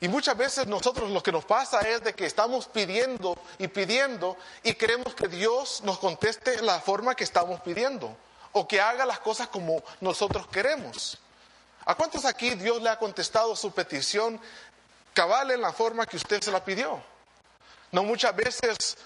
Y 0.00 0.08
muchas 0.08 0.36
veces 0.36 0.66
nosotros 0.66 1.10
lo 1.10 1.22
que 1.22 1.32
nos 1.32 1.44
pasa 1.44 1.80
es 1.80 2.02
de 2.04 2.14
que 2.14 2.26
estamos 2.26 2.66
pidiendo 2.66 3.36
y 3.58 3.68
pidiendo 3.68 4.36
y 4.62 4.74
queremos 4.74 5.14
que 5.14 5.26
Dios 5.26 5.82
nos 5.82 5.98
conteste 5.98 6.62
la 6.62 6.80
forma 6.80 7.14
que 7.14 7.24
estamos 7.24 7.60
pidiendo 7.60 8.16
o 8.52 8.68
que 8.68 8.80
haga 8.80 9.04
las 9.04 9.18
cosas 9.18 9.48
como 9.48 9.82
nosotros 10.00 10.46
queremos. 10.48 11.18
¿A 11.84 11.94
cuántos 11.94 12.24
aquí 12.24 12.50
Dios 12.50 12.80
le 12.82 12.90
ha 12.90 12.98
contestado 12.98 13.56
su 13.56 13.72
petición 13.72 14.40
cabal 15.18 15.50
en 15.50 15.60
la 15.60 15.72
forma 15.72 16.06
que 16.06 16.16
usted 16.16 16.40
se 16.40 16.52
la 16.52 16.64
pidió. 16.64 17.02
No 17.90 18.04
muchas 18.04 18.36
veces 18.36 18.96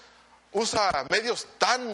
usa 0.51 1.07
medios 1.09 1.47
tan 1.57 1.91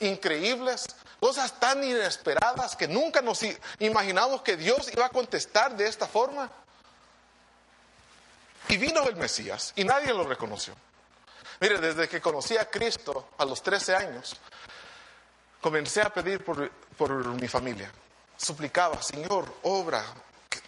increíbles, 0.00 0.86
cosas 1.20 1.60
tan 1.60 1.84
inesperadas 1.84 2.74
que 2.74 2.88
nunca 2.88 3.22
nos 3.22 3.42
imaginamos 3.78 4.42
que 4.42 4.56
Dios 4.56 4.92
iba 4.92 5.06
a 5.06 5.10
contestar 5.10 5.76
de 5.76 5.86
esta 5.86 6.08
forma. 6.08 6.50
Y 8.70 8.76
vino 8.76 9.02
el 9.02 9.16
Mesías 9.16 9.72
y 9.74 9.82
nadie 9.82 10.14
lo 10.14 10.22
reconoció. 10.22 10.74
Mire, 11.58 11.78
desde 11.78 12.08
que 12.08 12.20
conocí 12.20 12.56
a 12.56 12.70
Cristo 12.70 13.30
a 13.36 13.44
los 13.44 13.60
13 13.62 13.96
años, 13.96 14.36
comencé 15.60 16.00
a 16.02 16.08
pedir 16.08 16.44
por, 16.44 16.70
mi 17.40 17.48
familia. 17.48 17.90
Suplicaba, 18.36 19.02
Señor, 19.02 19.56
obra, 19.64 20.04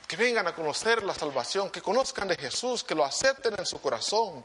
que 0.08 0.16
vengan 0.16 0.48
a 0.48 0.54
conocer 0.54 1.04
la 1.04 1.14
salvación, 1.14 1.70
que 1.70 1.80
conozcan 1.80 2.26
de 2.26 2.36
Jesús, 2.36 2.82
que 2.82 2.96
lo 2.96 3.04
acepten 3.04 3.54
en 3.56 3.64
su 3.64 3.80
corazón. 3.80 4.44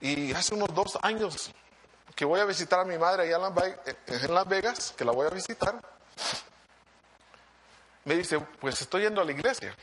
Y 0.00 0.32
hace 0.32 0.54
unos 0.54 0.74
dos 0.74 0.98
años 1.00 1.52
que 2.16 2.24
voy 2.24 2.40
a 2.40 2.44
visitar 2.44 2.80
a 2.80 2.84
mi 2.84 2.98
madre 2.98 3.22
allá 3.22 3.38
en 4.08 4.34
Las 4.34 4.48
Vegas, 4.48 4.94
que 4.96 5.04
la 5.04 5.12
voy 5.12 5.28
a 5.28 5.30
visitar, 5.30 5.80
me 8.04 8.16
dice, 8.16 8.40
pues 8.40 8.80
estoy 8.82 9.02
yendo 9.02 9.20
a 9.20 9.24
la 9.24 9.30
iglesia. 9.30 9.76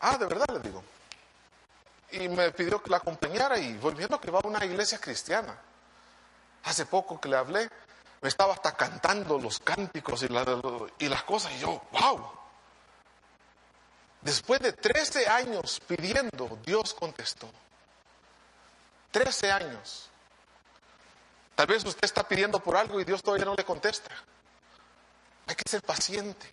Ah, 0.00 0.16
de 0.16 0.26
verdad 0.26 0.46
le 0.52 0.60
digo. 0.60 0.82
Y 2.12 2.28
me 2.28 2.50
pidió 2.50 2.82
que 2.82 2.90
la 2.90 2.96
acompañara 2.96 3.58
y 3.58 3.76
volviendo 3.78 4.20
que 4.20 4.30
va 4.30 4.40
a 4.42 4.46
una 4.46 4.64
iglesia 4.64 4.98
cristiana. 4.98 5.56
Hace 6.64 6.86
poco 6.86 7.20
que 7.20 7.28
le 7.28 7.36
hablé, 7.36 7.70
me 8.20 8.28
estaba 8.28 8.52
hasta 8.54 8.72
cantando 8.72 9.38
los 9.38 9.60
cánticos 9.60 10.22
y, 10.22 10.26
y 11.04 11.08
las 11.08 11.22
cosas, 11.22 11.52
y 11.52 11.58
yo, 11.58 11.82
wow. 11.92 12.30
Después 14.20 14.60
de 14.60 14.72
13 14.72 15.28
años 15.28 15.80
pidiendo, 15.86 16.58
Dios 16.64 16.92
contestó. 16.94 17.50
13 19.12 19.50
años. 19.50 20.10
Tal 21.54 21.66
vez 21.66 21.84
usted 21.84 22.04
está 22.04 22.26
pidiendo 22.26 22.60
por 22.60 22.76
algo 22.76 23.00
y 23.00 23.04
Dios 23.04 23.22
todavía 23.22 23.46
no 23.46 23.54
le 23.54 23.64
contesta. 23.64 24.10
Hay 25.46 25.54
que 25.54 25.68
ser 25.68 25.82
paciente, 25.82 26.50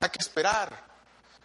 hay 0.00 0.08
que 0.08 0.18
esperar. 0.18 0.87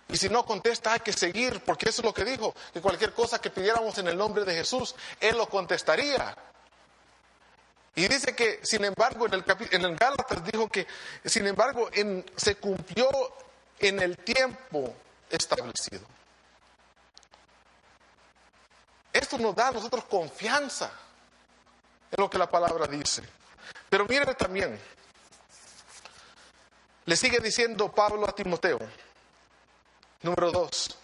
Y 0.10 0.17
si 0.17 0.29
no 0.29 0.45
contesta, 0.45 0.93
hay 0.93 1.00
que 1.00 1.13
seguir, 1.13 1.62
porque 1.63 1.89
eso 1.89 2.01
es 2.01 2.05
lo 2.05 2.13
que 2.13 2.25
dijo, 2.25 2.53
que 2.74 2.81
cualquier 2.81 3.13
cosa 3.13 3.39
que 3.39 3.50
pidiéramos 3.50 3.98
en 3.98 4.07
el 4.07 4.17
nombre 4.17 4.43
de 4.43 4.53
Jesús, 4.53 4.95
Él 5.19 5.38
lo 5.38 5.48
contestaría. 5.48 6.36
Y 7.95 8.07
dice 8.07 8.36
que, 8.36 8.60
sin 8.63 8.83
embargo, 8.86 9.27
en 9.27 9.33
el, 9.36 9.45
en 9.72 9.81
el 9.86 9.95
Gálatas 9.95 10.43
dijo 10.51 10.67
que, 10.67 10.88
sin 11.25 11.48
embargo, 11.48 11.89
en, 11.93 12.25
se 12.36 12.55
cumplió 12.55 13.10
en 13.79 14.01
el 14.01 14.17
tiempo 14.17 14.95
establecido. 15.29 16.05
Esto 19.12 19.38
nos 19.38 19.55
da 19.55 19.67
a 19.67 19.72
nosotros 19.72 20.05
confianza 20.05 20.91
en 22.12 22.22
lo 22.22 22.29
que 22.29 22.39
la 22.39 22.50
palabra 22.50 22.88
dice. 22.88 23.22
Pero 23.89 24.05
mire 24.05 24.33
también, 24.33 24.79
le 27.05 27.15
sigue 27.15 27.39
diciendo 27.39 27.91
Pablo 27.91 28.27
a 28.27 28.33
Timoteo, 28.33 28.79
número 30.24 30.51
dos, 30.51 30.98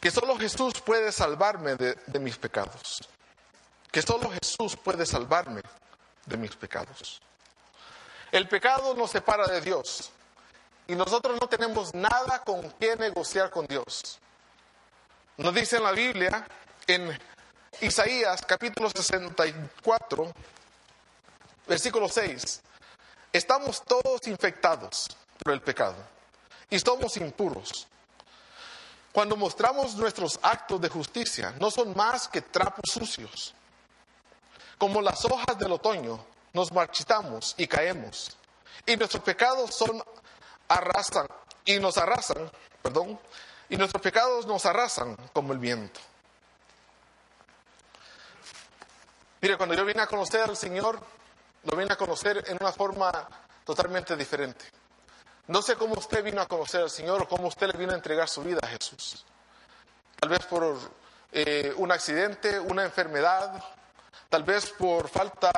que 0.00 0.10
solo 0.10 0.36
Jesús 0.36 0.80
puede 0.80 1.10
salvarme 1.12 1.74
de 1.76 2.18
mis 2.18 2.36
pecados 2.36 3.08
que 3.96 4.02
solo 4.02 4.30
Jesús 4.30 4.76
puede 4.76 5.06
salvarme 5.06 5.62
de 6.26 6.36
mis 6.36 6.54
pecados. 6.54 7.18
El 8.30 8.46
pecado 8.46 8.92
nos 8.94 9.10
separa 9.10 9.46
de 9.46 9.62
Dios 9.62 10.10
y 10.86 10.94
nosotros 10.94 11.38
no 11.40 11.48
tenemos 11.48 11.94
nada 11.94 12.42
con 12.44 12.70
qué 12.72 12.94
negociar 12.96 13.48
con 13.48 13.66
Dios. 13.66 14.18
Nos 15.38 15.54
dice 15.54 15.78
en 15.78 15.84
la 15.84 15.92
Biblia, 15.92 16.46
en 16.86 17.18
Isaías 17.80 18.42
capítulo 18.46 18.90
64, 18.90 20.30
Versículo 21.66 22.10
6. 22.10 22.60
Estamos 23.32 23.82
todos 23.82 24.26
infectados 24.26 25.08
por 25.42 25.54
el 25.54 25.62
pecado 25.62 25.96
y 26.70 26.78
somos 26.78 27.16
impuros. 27.16 27.86
Cuando 29.12 29.36
mostramos 29.36 29.94
nuestros 29.94 30.38
actos 30.42 30.80
de 30.80 30.88
justicia, 30.88 31.54
no 31.58 31.70
son 31.70 31.96
más 31.96 32.28
que 32.28 32.42
trapos 32.42 32.90
sucios. 32.92 33.54
Como 34.78 35.00
las 35.00 35.24
hojas 35.24 35.58
del 35.58 35.72
otoño, 35.72 36.22
nos 36.52 36.70
marchitamos 36.70 37.54
y 37.56 37.66
caemos. 37.66 38.36
Y 38.84 38.96
nuestros 38.96 39.22
pecados 39.22 39.74
son 39.74 40.02
arrasan 40.68 41.26
y 41.64 41.78
nos 41.78 41.96
arrasan, 41.96 42.50
perdón, 42.82 43.18
y 43.68 43.76
nuestros 43.76 44.02
pecados 44.02 44.46
nos 44.46 44.66
arrasan 44.66 45.16
como 45.32 45.52
el 45.52 45.58
viento. 45.58 46.00
Mire, 49.40 49.56
cuando 49.56 49.74
yo 49.74 49.84
vine 49.84 50.02
a 50.02 50.06
conocer 50.06 50.42
al 50.42 50.56
Señor, 50.56 51.00
lo 51.64 51.76
vine 51.76 51.92
a 51.92 51.96
conocer 51.96 52.44
en 52.48 52.58
una 52.60 52.72
forma 52.72 53.28
totalmente 53.64 54.16
diferente. 54.16 54.64
No 55.48 55.62
sé 55.62 55.76
cómo 55.76 55.94
usted 55.94 56.24
vino 56.24 56.40
a 56.40 56.46
conocer 56.48 56.82
al 56.82 56.90
Señor 56.90 57.22
o 57.22 57.28
cómo 57.28 57.46
usted 57.46 57.68
le 57.68 57.78
vino 57.78 57.92
a 57.92 57.96
entregar 57.96 58.28
su 58.28 58.42
vida 58.42 58.58
a 58.62 58.66
Jesús. 58.66 59.24
Tal 60.18 60.28
vez 60.28 60.44
por 60.46 60.76
eh, 61.30 61.72
un 61.76 61.92
accidente, 61.92 62.58
una 62.58 62.84
enfermedad, 62.84 63.62
tal 64.28 64.42
vez 64.42 64.70
por 64.70 65.08
falta 65.08 65.52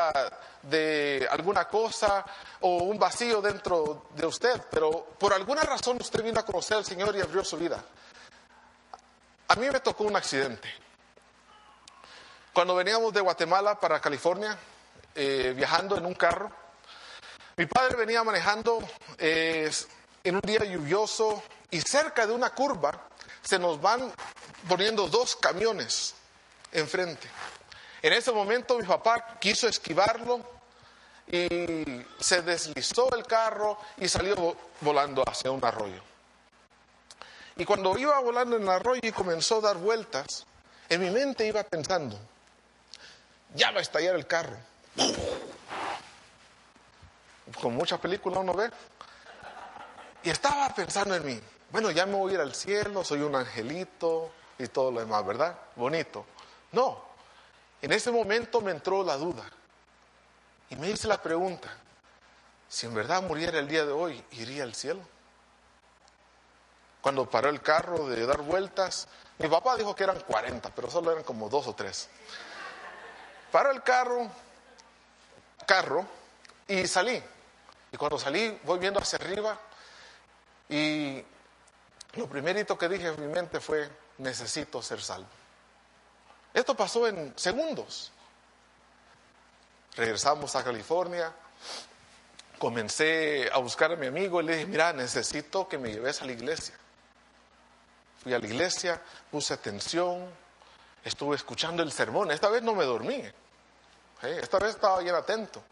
de 0.62 1.26
alguna 1.30 1.66
cosa 1.66 2.22
o 2.60 2.82
un 2.84 2.98
vacío 2.98 3.40
dentro 3.40 4.08
de 4.14 4.26
usted, 4.26 4.60
pero 4.70 5.06
por 5.18 5.32
alguna 5.32 5.62
razón 5.62 5.96
usted 5.98 6.22
vino 6.22 6.38
a 6.38 6.44
conocer 6.44 6.76
al 6.76 6.84
Señor 6.84 7.16
y 7.16 7.22
abrió 7.22 7.42
su 7.42 7.56
vida. 7.56 7.82
A 9.48 9.54
mí 9.54 9.70
me 9.70 9.80
tocó 9.80 10.04
un 10.04 10.16
accidente. 10.16 10.68
Cuando 12.52 12.74
veníamos 12.74 13.14
de 13.14 13.22
Guatemala 13.22 13.80
para 13.80 14.00
California, 14.00 14.58
eh, 15.14 15.54
viajando 15.56 15.96
en 15.96 16.04
un 16.04 16.14
carro, 16.14 16.50
mi 17.58 17.66
padre 17.66 17.96
venía 17.96 18.22
manejando 18.22 18.78
eh, 19.18 19.68
en 20.22 20.36
un 20.36 20.40
día 20.42 20.60
lluvioso 20.60 21.42
y 21.72 21.80
cerca 21.80 22.24
de 22.24 22.32
una 22.32 22.50
curva 22.50 23.08
se 23.42 23.58
nos 23.58 23.80
van 23.80 24.12
poniendo 24.68 25.08
dos 25.08 25.34
camiones 25.34 26.14
enfrente. 26.70 27.28
En 28.00 28.12
ese 28.12 28.30
momento 28.30 28.78
mi 28.78 28.86
papá 28.86 29.38
quiso 29.40 29.66
esquivarlo 29.66 30.40
y 31.26 32.06
se 32.20 32.42
deslizó 32.42 33.12
el 33.16 33.26
carro 33.26 33.76
y 33.96 34.08
salió 34.08 34.56
volando 34.80 35.24
hacia 35.26 35.50
un 35.50 35.64
arroyo. 35.64 36.00
Y 37.56 37.64
cuando 37.64 37.98
iba 37.98 38.20
volando 38.20 38.56
en 38.56 38.62
el 38.62 38.68
arroyo 38.68 39.00
y 39.02 39.10
comenzó 39.10 39.56
a 39.58 39.62
dar 39.62 39.78
vueltas, 39.78 40.46
en 40.88 41.00
mi 41.00 41.10
mente 41.10 41.44
iba 41.44 41.64
pensando, 41.64 42.16
ya 43.56 43.72
va 43.72 43.80
a 43.80 43.82
estallar 43.82 44.14
el 44.14 44.28
carro. 44.28 44.56
Con 47.60 47.74
muchas 47.74 47.98
películas 48.00 48.40
uno 48.40 48.54
ve. 48.54 48.70
Y 50.22 50.30
estaba 50.30 50.68
pensando 50.74 51.14
en 51.14 51.24
mí, 51.24 51.40
bueno, 51.70 51.90
ya 51.90 52.06
me 52.06 52.14
voy 52.14 52.32
a 52.32 52.34
ir 52.34 52.40
al 52.40 52.54
cielo, 52.54 53.04
soy 53.04 53.20
un 53.20 53.34
angelito 53.34 54.30
y 54.58 54.66
todo 54.68 54.90
lo 54.90 55.00
demás, 55.00 55.24
¿verdad? 55.24 55.56
Bonito. 55.76 56.24
No, 56.72 57.02
en 57.80 57.92
ese 57.92 58.10
momento 58.10 58.60
me 58.60 58.72
entró 58.72 59.02
la 59.04 59.16
duda 59.16 59.44
y 60.70 60.76
me 60.76 60.90
hice 60.90 61.08
la 61.08 61.22
pregunta, 61.22 61.68
si 62.68 62.86
en 62.86 62.94
verdad 62.94 63.22
muriera 63.22 63.58
el 63.58 63.68
día 63.68 63.86
de 63.86 63.92
hoy, 63.92 64.22
¿iría 64.32 64.64
al 64.64 64.74
cielo? 64.74 65.00
Cuando 67.00 67.30
paró 67.30 67.48
el 67.48 67.62
carro 67.62 68.08
de 68.08 68.26
dar 68.26 68.42
vueltas, 68.42 69.08
mi 69.38 69.48
papá 69.48 69.76
dijo 69.76 69.94
que 69.94 70.04
eran 70.04 70.20
40, 70.20 70.74
pero 70.74 70.90
solo 70.90 71.12
eran 71.12 71.24
como 71.24 71.48
dos 71.48 71.68
o 71.68 71.74
tres. 71.74 72.08
Paro 73.52 73.70
el 73.70 73.82
carro, 73.82 74.28
carro, 75.64 76.04
y 76.66 76.86
salí. 76.86 77.22
Y 77.92 77.96
cuando 77.96 78.18
salí, 78.18 78.58
voy 78.64 78.78
viendo 78.78 79.00
hacia 79.00 79.18
arriba 79.18 79.58
y 80.68 81.24
lo 82.14 82.26
primerito 82.28 82.76
que 82.76 82.88
dije 82.88 83.08
en 83.08 83.20
mi 83.20 83.26
mente 83.32 83.60
fue, 83.60 83.88
necesito 84.18 84.82
ser 84.82 85.00
salvo. 85.00 85.28
Esto 86.52 86.74
pasó 86.74 87.06
en 87.06 87.32
segundos. 87.36 88.12
Regresamos 89.96 90.54
a 90.54 90.62
California, 90.62 91.32
comencé 92.58 93.50
a 93.52 93.58
buscar 93.58 93.92
a 93.92 93.96
mi 93.96 94.06
amigo 94.06 94.40
y 94.40 94.44
le 94.44 94.56
dije, 94.56 94.66
mira, 94.66 94.92
necesito 94.92 95.68
que 95.68 95.78
me 95.78 95.90
lleves 95.90 96.20
a 96.22 96.24
la 96.24 96.32
iglesia. 96.32 96.74
Fui 98.22 98.34
a 98.34 98.38
la 98.38 98.46
iglesia, 98.46 99.00
puse 99.30 99.54
atención, 99.54 100.28
estuve 101.04 101.36
escuchando 101.36 101.82
el 101.82 101.92
sermón. 101.92 102.30
Esta 102.30 102.48
vez 102.48 102.62
no 102.62 102.74
me 102.74 102.84
dormí. 102.84 103.14
¿eh? 103.14 104.40
Esta 104.42 104.58
vez 104.58 104.70
estaba 104.70 104.98
bien 105.00 105.14
atento. 105.14 105.62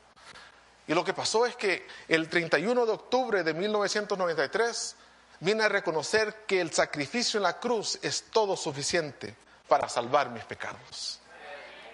Y 0.89 0.95
lo 0.95 1.05
que 1.05 1.13
pasó 1.13 1.47
es 1.47 1.57
que 1.57 1.87
el 2.09 2.29
31 2.29 2.87
de 2.87 2.93
octubre 2.93 3.43
de 3.43 3.55
1993 3.55 4.97
vine 5.41 5.65
a 5.65 5.69
reconocer 5.69 6.45
que 6.47 6.61
el 6.61 6.73
sacrificio 6.73 7.39
en 7.39 7.45
la 7.45 7.59
cruz 7.59 7.99
es 8.03 8.25
todo 8.31 8.57
suficiente 8.57 9.35
para 9.69 9.89
salvar 9.89 10.31
mis 10.31 10.45
pecados. 10.45 11.21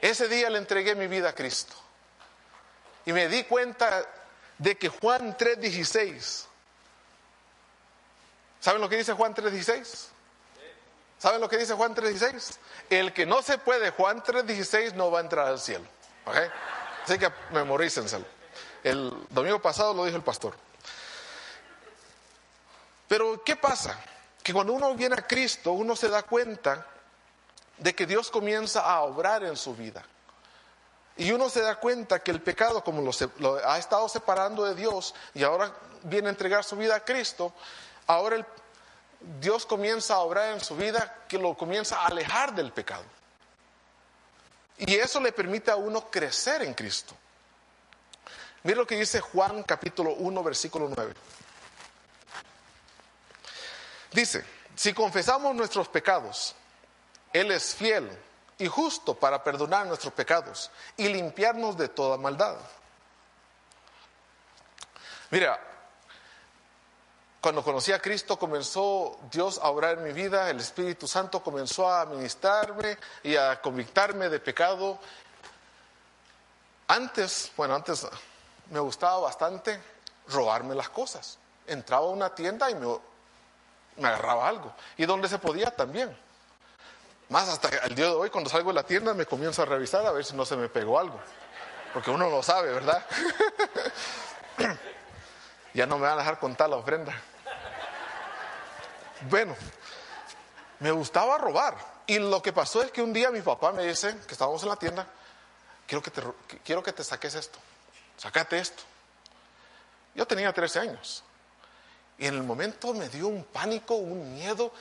Ese 0.00 0.28
día 0.28 0.50
le 0.50 0.58
entregué 0.58 0.94
mi 0.94 1.06
vida 1.06 1.30
a 1.30 1.34
Cristo. 1.34 1.74
Y 3.06 3.12
me 3.12 3.28
di 3.28 3.44
cuenta 3.44 4.06
de 4.58 4.76
que 4.76 4.88
Juan 4.88 5.36
3:16, 5.36 6.46
¿saben 8.60 8.80
lo 8.80 8.88
que 8.88 8.96
dice 8.96 9.12
Juan 9.12 9.34
3:16? 9.34 10.08
¿Saben 11.18 11.40
lo 11.40 11.48
que 11.48 11.56
dice 11.56 11.74
Juan 11.74 11.94
3:16? 11.94 12.58
El 12.90 13.12
que 13.12 13.26
no 13.26 13.42
se 13.42 13.58
puede, 13.58 13.90
Juan 13.90 14.22
3:16 14.22 14.94
no 14.94 15.10
va 15.10 15.18
a 15.20 15.22
entrar 15.22 15.46
al 15.46 15.58
cielo. 15.58 15.84
Así 17.04 17.18
que 17.18 17.30
memorícenselo. 17.50 18.41
El 18.82 19.12
domingo 19.30 19.60
pasado 19.60 19.94
lo 19.94 20.04
dijo 20.04 20.16
el 20.16 20.22
pastor. 20.22 20.54
Pero 23.08 23.42
¿qué 23.44 23.56
pasa? 23.56 23.98
Que 24.42 24.52
cuando 24.52 24.72
uno 24.72 24.94
viene 24.94 25.14
a 25.16 25.26
Cristo, 25.26 25.72
uno 25.72 25.94
se 25.94 26.08
da 26.08 26.22
cuenta 26.22 26.86
de 27.78 27.94
que 27.94 28.06
Dios 28.06 28.30
comienza 28.30 28.80
a 28.80 29.02
obrar 29.02 29.44
en 29.44 29.56
su 29.56 29.74
vida. 29.74 30.02
Y 31.16 31.30
uno 31.30 31.50
se 31.50 31.60
da 31.60 31.76
cuenta 31.76 32.20
que 32.20 32.30
el 32.30 32.40
pecado, 32.40 32.82
como 32.82 33.02
lo, 33.38 33.68
ha 33.68 33.78
estado 33.78 34.08
separando 34.08 34.64
de 34.64 34.74
Dios 34.74 35.14
y 35.34 35.42
ahora 35.42 35.72
viene 36.04 36.28
a 36.28 36.30
entregar 36.30 36.64
su 36.64 36.76
vida 36.76 36.96
a 36.96 37.04
Cristo, 37.04 37.52
ahora 38.06 38.36
el, 38.36 38.46
Dios 39.40 39.66
comienza 39.66 40.14
a 40.14 40.20
obrar 40.20 40.54
en 40.54 40.60
su 40.60 40.74
vida 40.74 41.24
que 41.28 41.38
lo 41.38 41.54
comienza 41.54 42.00
a 42.00 42.06
alejar 42.06 42.54
del 42.54 42.72
pecado. 42.72 43.04
Y 44.78 44.94
eso 44.94 45.20
le 45.20 45.32
permite 45.32 45.70
a 45.70 45.76
uno 45.76 46.10
crecer 46.10 46.62
en 46.62 46.74
Cristo. 46.74 47.14
Mira 48.64 48.78
lo 48.78 48.86
que 48.86 48.96
dice 48.96 49.20
Juan 49.20 49.62
capítulo 49.64 50.12
1, 50.12 50.42
versículo 50.42 50.88
9. 50.94 51.14
Dice, 54.12 54.44
si 54.76 54.92
confesamos 54.92 55.54
nuestros 55.54 55.88
pecados, 55.88 56.54
Él 57.32 57.50
es 57.50 57.74
fiel 57.74 58.08
y 58.58 58.68
justo 58.68 59.14
para 59.14 59.42
perdonar 59.42 59.86
nuestros 59.86 60.12
pecados 60.12 60.70
y 60.96 61.08
limpiarnos 61.08 61.76
de 61.76 61.88
toda 61.88 62.16
maldad. 62.18 62.56
Mira, 65.30 65.58
cuando 67.40 67.64
conocí 67.64 67.90
a 67.90 68.00
Cristo 68.00 68.38
comenzó 68.38 69.18
Dios 69.32 69.58
a 69.60 69.70
obrar 69.70 69.98
en 69.98 70.04
mi 70.04 70.12
vida, 70.12 70.48
el 70.48 70.60
Espíritu 70.60 71.08
Santo 71.08 71.42
comenzó 71.42 71.92
a 71.92 72.06
ministrarme 72.06 72.96
y 73.24 73.34
a 73.34 73.60
convictarme 73.60 74.28
de 74.28 74.38
pecado. 74.38 75.00
Antes, 76.86 77.50
bueno, 77.56 77.74
antes 77.74 78.06
me 78.72 78.80
gustaba 78.80 79.20
bastante 79.20 79.78
robarme 80.28 80.74
las 80.74 80.88
cosas. 80.88 81.38
Entraba 81.66 82.06
a 82.06 82.08
una 82.08 82.34
tienda 82.34 82.70
y 82.70 82.74
me, 82.74 84.08
agarraba 84.08 84.48
algo. 84.48 84.72
Y 84.96 85.04
donde 85.04 85.28
se 85.28 85.38
podía 85.38 85.70
también. 85.70 86.16
Más 87.28 87.50
hasta 87.50 87.68
el 87.68 87.94
día 87.94 88.06
de 88.06 88.12
hoy, 88.12 88.30
cuando 88.30 88.48
salgo 88.48 88.70
de 88.70 88.74
la 88.74 88.82
tienda, 88.82 89.12
me 89.12 89.26
comienzo 89.26 89.62
a 89.62 89.66
revisar 89.66 90.06
a 90.06 90.12
ver 90.12 90.24
si 90.24 90.34
no 90.34 90.46
se 90.46 90.56
me 90.56 90.70
pegó 90.70 90.98
algo. 90.98 91.20
Porque 91.92 92.10
uno 92.10 92.30
lo 92.30 92.42
sabe, 92.42 92.72
¿verdad? 92.72 93.04
ya 95.74 95.84
no 95.84 95.98
me 95.98 96.06
van 96.06 96.14
a 96.14 96.22
dejar 96.22 96.38
contar 96.38 96.70
la 96.70 96.76
ofrenda. 96.76 97.12
Bueno, 99.28 99.54
me 100.80 100.90
gustaba 100.92 101.36
robar. 101.36 101.76
Y 102.06 102.18
lo 102.18 102.40
que 102.40 102.54
pasó 102.54 102.82
es 102.82 102.90
que 102.90 103.02
un 103.02 103.12
día 103.12 103.30
mi 103.30 103.42
papá 103.42 103.70
me 103.70 103.84
dice, 103.84 104.16
que 104.26 104.32
estábamos 104.32 104.62
en 104.62 104.70
la 104.70 104.76
tienda, 104.76 105.06
quiero 105.86 106.82
que 106.82 106.92
te 106.92 107.04
saques 107.04 107.34
esto. 107.34 107.58
Sácate 108.22 108.56
esto. 108.56 108.84
Yo 110.14 110.24
tenía 110.28 110.52
13 110.52 110.78
años. 110.78 111.24
Y 112.18 112.26
en 112.28 112.34
el 112.34 112.44
momento 112.44 112.94
me 112.94 113.08
dio 113.08 113.26
un 113.26 113.42
pánico, 113.42 113.96
un 113.96 114.34
miedo, 114.34 114.72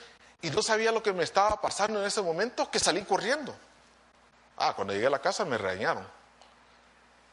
y 0.43 0.51
no 0.51 0.61
sabía 0.61 0.91
lo 0.91 1.01
que 1.01 1.11
me 1.11 1.23
estaba 1.23 1.59
pasando 1.59 1.99
en 1.99 2.05
ese 2.05 2.21
momento, 2.21 2.69
que 2.69 2.77
salí 2.77 3.01
corriendo. 3.01 3.55
Ah, 4.57 4.73
cuando 4.75 4.93
llegué 4.93 5.07
a 5.07 5.09
la 5.09 5.19
casa 5.19 5.43
me 5.43 5.57
regañaron. 5.57 6.07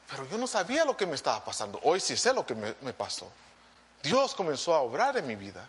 Pero 0.09 0.27
yo 0.31 0.39
no 0.39 0.47
sabía 0.47 0.87
lo 0.87 0.97
que 0.97 1.05
me 1.05 1.15
estaba 1.15 1.45
pasando. 1.45 1.79
Hoy 1.83 2.01
sí 2.01 2.17
sé 2.17 2.33
lo 2.33 2.47
que 2.47 2.55
me 2.55 2.93
pasó. 2.95 3.31
Dios 4.03 4.35
comenzó 4.35 4.75
a 4.75 4.81
obrar 4.81 5.19
en 5.19 5.27
mi 5.27 5.37
vida. 5.37 5.69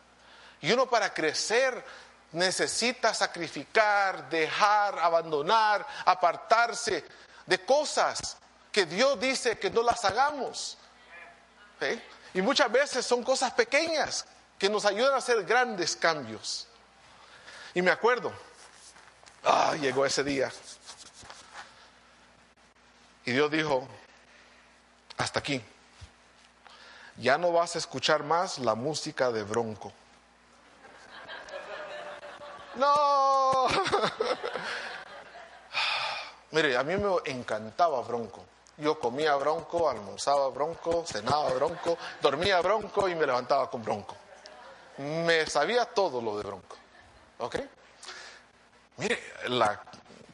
Y 0.61 0.71
uno 0.71 0.89
para 0.89 1.13
crecer 1.13 1.83
necesita 2.31 3.13
sacrificar, 3.13 4.29
dejar, 4.29 4.99
abandonar, 4.99 5.85
apartarse 6.05 7.03
de 7.45 7.65
cosas 7.65 8.37
que 8.71 8.85
Dios 8.85 9.19
dice 9.19 9.57
que 9.57 9.69
no 9.69 9.83
las 9.83 10.03
hagamos. 10.05 10.77
¿Sí? 11.79 12.01
Y 12.33 12.41
muchas 12.41 12.71
veces 12.71 13.05
son 13.05 13.23
cosas 13.23 13.53
pequeñas 13.53 14.25
que 14.57 14.69
nos 14.69 14.85
ayudan 14.85 15.13
a 15.13 15.17
hacer 15.17 15.43
grandes 15.45 15.95
cambios. 15.95 16.67
Y 17.73 17.81
me 17.81 17.91
acuerdo, 17.91 18.31
ah, 19.43 19.75
llegó 19.79 20.05
ese 20.05 20.23
día. 20.23 20.51
Y 23.25 23.31
Dios 23.31 23.49
dijo, 23.49 23.87
hasta 25.17 25.39
aquí. 25.39 25.63
Ya 27.17 27.37
no 27.37 27.51
vas 27.51 27.75
a 27.75 27.79
escuchar 27.79 28.23
más 28.23 28.59
la 28.59 28.75
música 28.75 29.31
de 29.31 29.43
Bronco. 29.43 29.91
No. 32.75 33.67
Mire, 36.51 36.77
a 36.77 36.83
mí 36.83 36.95
me 36.95 37.17
encantaba 37.25 37.99
Bronco. 38.01 38.45
Yo 38.79 38.99
comía 38.99 39.35
bronco, 39.35 39.89
almorzaba 39.89 40.49
bronco, 40.49 41.03
cenaba 41.05 41.49
bronco, 41.51 41.97
dormía 42.21 42.61
bronco 42.61 43.09
y 43.09 43.15
me 43.15 43.25
levantaba 43.25 43.69
con 43.69 43.83
bronco. 43.83 44.15
Me 44.97 45.45
sabía 45.45 45.85
todo 45.85 46.21
lo 46.21 46.37
de 46.37 46.43
bronco. 46.43 46.77
¿Ok? 47.39 47.57
Mire, 48.97 49.21
la 49.47 49.81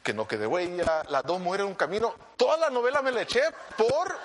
que 0.02 0.14
no 0.14 0.26
quede 0.26 0.46
huella, 0.46 1.02
las 1.08 1.24
dos 1.24 1.40
mujeres 1.40 1.64
en 1.64 1.72
un 1.72 1.76
camino, 1.76 2.14
toda 2.36 2.56
la 2.56 2.70
novela 2.70 3.02
me 3.02 3.10
la 3.10 3.22
eché 3.22 3.42
por 3.76 4.16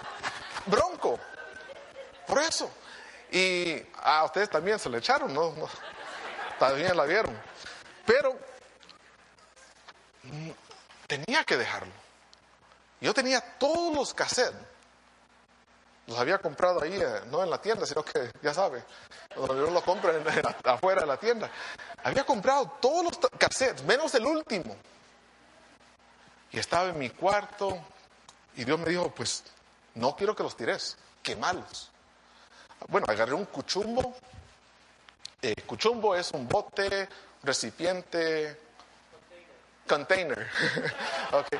bronco. 0.67 1.19
Por 2.27 2.39
eso. 2.39 2.69
Y 3.31 3.81
a 4.03 4.23
ustedes 4.25 4.49
también 4.49 4.77
se 4.77 4.89
le 4.89 4.99
echaron, 4.99 5.33
¿no? 5.33 5.53
no 5.57 5.67
también 6.59 6.95
la 6.95 7.05
vieron. 7.05 7.35
Pero 8.05 8.37
tenía 11.07 11.43
que 11.43 11.57
dejarlo. 11.57 12.00
Yo 13.01 13.13
tenía 13.13 13.41
todos 13.57 13.93
los 13.93 14.13
cassettes. 14.13 14.55
Los 16.07 16.19
había 16.19 16.37
comprado 16.37 16.81
ahí, 16.81 16.93
eh, 16.93 17.21
no 17.27 17.43
en 17.43 17.49
la 17.49 17.61
tienda, 17.61 17.85
sino 17.85 18.03
que, 18.03 18.31
ya 18.41 18.53
sabe, 18.53 18.83
donde 19.35 19.63
uno 19.63 19.71
los 19.71 19.83
compra 19.83 20.13
afuera 20.65 21.01
de 21.01 21.07
la 21.07 21.17
tienda. 21.17 21.49
Había 22.03 22.23
comprado 22.23 22.77
todos 22.79 23.03
los 23.03 23.17
cassettes, 23.37 23.83
menos 23.83 24.13
el 24.15 24.25
último. 24.25 24.75
Y 26.51 26.59
estaba 26.59 26.89
en 26.89 26.99
mi 26.99 27.09
cuarto 27.09 27.77
y 28.55 28.65
Dios 28.65 28.79
me 28.79 28.89
dijo, 28.89 29.09
pues 29.11 29.43
no 29.95 30.15
quiero 30.15 30.35
que 30.35 30.43
los 30.43 30.55
tires, 30.55 30.97
quemalos. 31.23 31.89
Bueno, 32.87 33.07
agarré 33.09 33.33
un 33.33 33.45
cuchumbo. 33.45 34.15
Eh, 35.41 35.55
cuchumbo 35.65 36.15
es 36.15 36.31
un 36.31 36.47
bote, 36.47 37.07
recipiente, 37.43 38.59
container. 39.87 40.47
okay. 41.31 41.59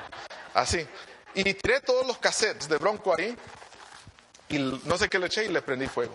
Así. 0.54 0.88
Y 1.34 1.44
tiré 1.54 1.82
todos 1.82 2.06
los 2.06 2.18
cassettes 2.18 2.68
de 2.68 2.78
Bronco 2.78 3.16
ahí 3.18 3.38
y 4.50 4.58
no 4.58 4.98
sé 4.98 5.08
qué 5.08 5.18
le 5.18 5.28
eché 5.28 5.46
y 5.46 5.48
le 5.48 5.62
prendí 5.62 5.88
fuego. 5.88 6.14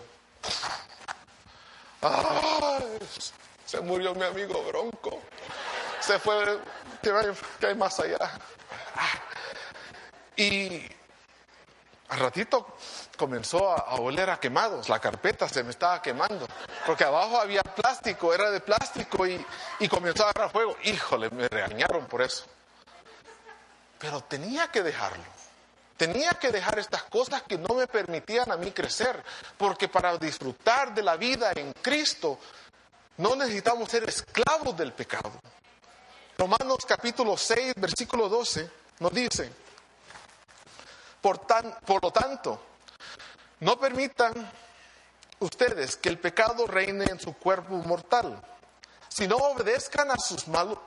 se 3.65 3.81
murió 3.81 4.13
mi 4.13 4.23
amigo 4.23 4.63
Bronco. 4.63 5.21
Se 5.99 6.19
fue, 6.19 6.59
¿qué 7.01 7.67
hay 7.67 7.75
más 7.75 7.99
allá? 7.99 8.39
Y 10.35 10.83
al 12.09 12.19
ratito 12.19 12.77
comenzó 13.17 13.71
a, 13.71 13.95
oler 13.95 14.29
a 14.29 14.39
quemados, 14.39 14.87
la 14.87 14.99
carpeta 14.99 15.49
se 15.49 15.63
me 15.63 15.71
estaba 15.71 16.01
quemando, 16.01 16.47
porque 16.85 17.03
abajo 17.03 17.41
había 17.41 17.63
plástico, 17.63 18.33
era 18.33 18.51
de 18.51 18.61
plástico 18.61 19.25
y, 19.25 19.43
y 19.79 19.87
comenzó 19.89 20.25
a 20.25 20.29
agarrar 20.29 20.51
fuego. 20.51 20.77
Híjole, 20.83 21.31
me 21.31 21.47
regañaron 21.47 22.05
por 22.05 22.21
eso. 22.21 22.45
Pero 23.99 24.21
tenía 24.21 24.69
que 24.69 24.83
dejarlo. 24.83 25.23
Tenía 25.97 26.29
que 26.31 26.51
dejar 26.51 26.77
estas 26.77 27.03
cosas 27.03 27.41
que 27.43 27.57
no 27.57 27.73
me 27.73 27.87
permitían 27.87 28.51
a 28.51 28.57
mí 28.57 28.71
crecer, 28.71 29.23
porque 29.57 29.87
para 29.87 30.15
disfrutar 30.17 30.93
de 30.93 31.01
la 31.01 31.17
vida 31.17 31.51
en 31.55 31.73
Cristo 31.73 32.39
no 33.17 33.35
necesitamos 33.35 33.89
ser 33.89 34.07
esclavos 34.07 34.77
del 34.77 34.93
pecado. 34.93 35.31
Romanos 36.37 36.85
capítulo 36.87 37.35
6, 37.35 37.73
versículo 37.77 38.29
12 38.29 38.69
nos 38.99 39.11
dice, 39.11 39.51
por, 41.19 41.39
tan, 41.39 41.79
por 41.83 42.03
lo 42.03 42.11
tanto, 42.11 42.61
no 43.61 43.79
permitan 43.79 44.33
ustedes 45.39 45.97
que 45.97 46.09
el 46.09 46.19
pecado 46.19 46.67
reine 46.67 47.05
en 47.09 47.19
su 47.19 47.33
cuerpo 47.33 47.75
mortal, 47.77 48.39
sino 49.09 49.35
obedezcan 49.35 50.11
a 50.11 50.17
sus 50.17 50.47
malos, 50.47 50.77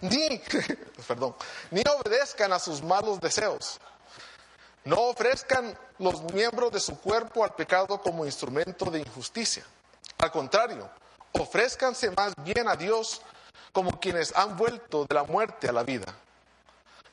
ni, 0.00 0.38
perdón, 1.08 1.34
ni 1.70 1.82
obedezcan 1.82 2.52
a 2.52 2.58
sus 2.58 2.82
malos 2.82 3.20
deseos. 3.20 3.78
No 4.84 4.96
ofrezcan 4.96 5.76
los 5.98 6.22
miembros 6.34 6.72
de 6.72 6.80
su 6.80 6.98
cuerpo 7.00 7.42
al 7.44 7.54
pecado 7.54 8.00
como 8.00 8.26
instrumento 8.26 8.90
de 8.90 9.00
injusticia. 9.00 9.64
Al 10.18 10.30
contrario, 10.30 10.90
ofrézcanse 11.32 12.10
más 12.10 12.34
bien 12.38 12.68
a 12.68 12.76
Dios 12.76 13.22
como 13.72 13.98
quienes 13.98 14.34
han 14.36 14.56
vuelto 14.56 15.04
de 15.06 15.14
la 15.14 15.24
muerte 15.24 15.68
a 15.68 15.72
la 15.72 15.82
vida, 15.82 16.14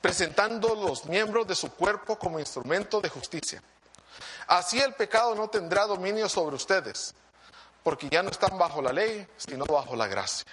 presentando 0.02 0.76
los 0.76 1.06
miembros 1.06 1.48
de 1.48 1.56
su 1.56 1.72
cuerpo 1.72 2.20
como 2.20 2.40
instrumento 2.40 3.02
de 3.02 3.10
justicia. 3.10 3.64
Así 4.48 4.80
el 4.80 4.94
pecado 4.94 5.34
no 5.34 5.50
tendrá 5.50 5.86
dominio 5.86 6.28
sobre 6.28 6.56
ustedes, 6.56 7.16
porque 7.84 8.10
ya 8.10 8.22
no 8.22 8.30
están 8.30 8.58
bajo 8.58 8.82
la 8.82 8.92
ley, 8.92 9.28
sino 9.38 9.66
bajo 9.66 9.96
la 9.96 10.08
gracia. 10.08 10.46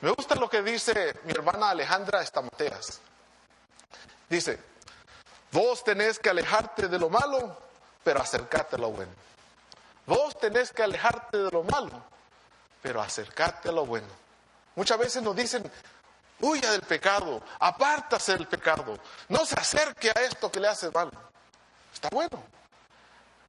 Me 0.00 0.10
gusta 0.10 0.34
lo 0.34 0.48
que 0.48 0.62
dice 0.62 1.14
mi 1.24 1.32
hermana 1.32 1.70
Alejandra 1.70 2.22
Estamateas. 2.22 3.00
Dice, 4.28 4.58
vos 5.52 5.82
tenés 5.84 6.18
que 6.18 6.30
alejarte 6.30 6.88
de 6.88 6.98
lo 6.98 7.08
malo, 7.08 7.56
pero 8.04 8.20
acercarte 8.20 8.76
a 8.76 8.78
lo 8.78 8.90
bueno. 8.90 9.12
Vos 10.06 10.38
tenés 10.38 10.72
que 10.72 10.82
alejarte 10.82 11.38
de 11.38 11.50
lo 11.50 11.62
malo, 11.62 12.02
pero 12.82 13.00
acercarte 13.00 13.70
a 13.70 13.72
lo 13.72 13.86
bueno. 13.86 14.06
Muchas 14.74 14.98
veces 14.98 15.22
nos 15.22 15.34
dicen, 15.34 15.70
huya 16.40 16.70
del 16.70 16.82
pecado, 16.82 17.42
apártase 17.58 18.32
del 18.32 18.46
pecado, 18.46 18.98
no 19.28 19.46
se 19.46 19.58
acerque 19.58 20.10
a 20.10 20.20
esto 20.20 20.50
que 20.50 20.60
le 20.60 20.68
hace 20.68 20.90
mal. 20.90 21.10
Está 21.92 22.08
bueno. 22.10 22.55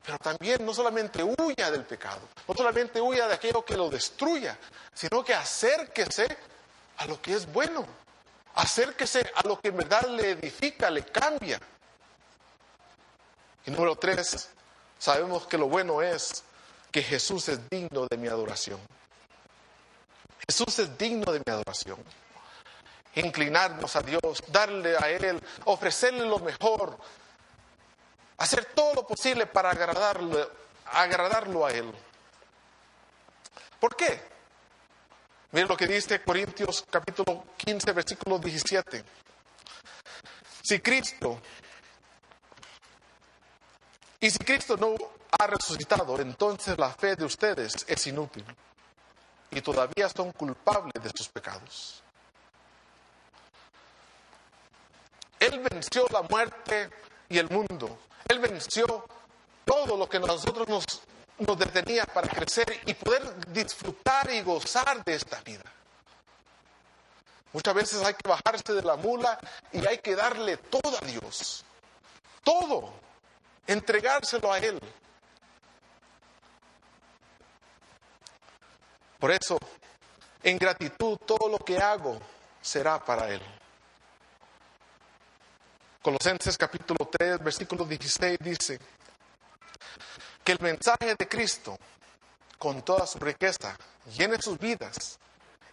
Pero 0.07 0.19
también 0.19 0.65
no 0.65 0.73
solamente 0.73 1.21
huya 1.21 1.69
del 1.69 1.83
pecado, 1.83 2.21
no 2.47 2.53
solamente 2.53 3.01
huya 3.01 3.27
de 3.27 3.33
aquello 3.33 3.65
que 3.65 3.75
lo 3.75 3.89
destruya, 3.89 4.57
sino 4.93 5.21
que 5.21 5.33
acérquese 5.33 6.25
a 6.95 7.05
lo 7.07 7.21
que 7.21 7.33
es 7.33 7.51
bueno. 7.51 7.85
Acérquese 8.55 9.29
a 9.35 9.45
lo 9.45 9.59
que 9.59 9.67
en 9.67 9.75
verdad 9.75 10.07
le 10.07 10.31
edifica, 10.31 10.89
le 10.89 11.03
cambia. 11.03 11.59
Y 13.65 13.71
número 13.71 13.97
tres, 13.97 14.47
sabemos 14.97 15.45
que 15.45 15.57
lo 15.57 15.67
bueno 15.67 16.01
es 16.01 16.41
que 16.89 17.03
Jesús 17.03 17.49
es 17.49 17.69
digno 17.69 18.07
de 18.09 18.15
mi 18.15 18.29
adoración. 18.29 18.79
Jesús 20.47 20.79
es 20.79 20.97
digno 20.97 21.33
de 21.33 21.41
mi 21.45 21.51
adoración. 21.51 21.97
Inclinarnos 23.15 23.93
a 23.97 24.01
Dios, 24.03 24.41
darle 24.47 24.95
a 24.95 25.09
Él, 25.09 25.37
ofrecerle 25.65 26.25
lo 26.25 26.39
mejor, 26.39 26.97
hacer 28.37 28.65
todo 28.65 28.93
lo 28.93 29.07
posible 29.07 29.45
para 29.47 29.71
agradarlo, 29.71 30.51
agradarlo 30.85 31.65
a 31.65 31.71
Él. 31.71 31.91
¿Por 33.79 33.95
qué? 33.95 34.21
Miren 35.51 35.69
lo 35.69 35.77
que 35.77 35.87
dice 35.87 36.21
Corintios 36.21 36.85
capítulo 36.89 37.45
15, 37.57 37.91
versículo 37.93 38.37
17. 38.37 39.03
Si 40.61 40.79
Cristo, 40.79 41.39
y 44.19 44.29
si 44.29 44.39
Cristo 44.39 44.75
no 44.77 44.95
ha 45.39 45.47
resucitado, 45.47 46.19
entonces 46.19 46.77
la 46.77 46.89
fe 46.89 47.15
de 47.15 47.23
ustedes 47.23 47.85
es 47.87 48.07
inútil 48.07 48.45
y 49.51 49.61
todavía 49.61 50.09
son 50.09 50.31
culpables 50.31 51.01
de 51.01 51.09
sus 51.15 51.29
pecados. 51.29 52.03
Él 55.39 55.59
venció 55.59 56.05
la 56.11 56.23
muerte 56.23 56.89
y 57.29 57.37
el 57.37 57.49
mundo. 57.49 57.99
Él 58.27 58.39
venció 58.39 59.05
todo 59.65 59.97
lo 59.97 60.07
que 60.07 60.19
nosotros 60.19 60.67
nos, 60.67 60.85
nos 61.39 61.57
detenía 61.57 62.05
para 62.05 62.27
crecer 62.27 62.81
y 62.85 62.93
poder 62.93 63.51
disfrutar 63.51 64.31
y 64.31 64.41
gozar 64.41 65.03
de 65.03 65.15
esta 65.15 65.41
vida. 65.41 65.63
Muchas 67.53 67.73
veces 67.73 68.05
hay 68.05 68.13
que 68.13 68.27
bajarse 68.27 68.73
de 68.73 68.81
la 68.81 68.95
mula 68.95 69.39
y 69.71 69.85
hay 69.85 69.97
que 69.99 70.15
darle 70.15 70.57
todo 70.57 70.97
a 71.01 71.05
Dios. 71.05 71.63
Todo. 72.43 72.93
Entregárselo 73.65 74.51
a 74.51 74.59
Él. 74.59 74.79
Por 79.19 79.31
eso, 79.31 79.57
en 80.43 80.57
gratitud, 80.57 81.17
todo 81.25 81.49
lo 81.49 81.57
que 81.57 81.77
hago 81.77 82.19
será 82.61 83.03
para 83.03 83.29
Él. 83.29 83.41
Colosenses 86.07 86.57
capítulo 86.57 87.09
3, 87.11 87.43
versículo 87.43 87.83
16 87.83 88.39
dice 88.39 88.79
que 90.41 90.53
el 90.53 90.59
mensaje 90.61 91.15
de 91.19 91.27
Cristo, 91.27 91.77
con 92.57 92.81
toda 92.81 93.05
su 93.05 93.19
riqueza, 93.19 93.75
llene 94.15 94.41
sus 94.41 94.57
vidas. 94.57 95.19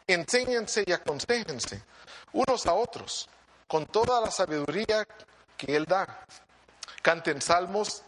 Enséñense 0.09 0.83
y 0.85 0.91
aconsejense 0.91 1.81
unos 2.33 2.67
a 2.67 2.75
otros 2.75 3.29
con 3.69 3.87
toda 3.87 4.21
la 4.23 4.33
sabiduría 4.33 5.07
que 5.57 5.77
Él 5.77 5.85
da. 5.85 6.27
canten 7.01 7.41
salmos 7.41 8.03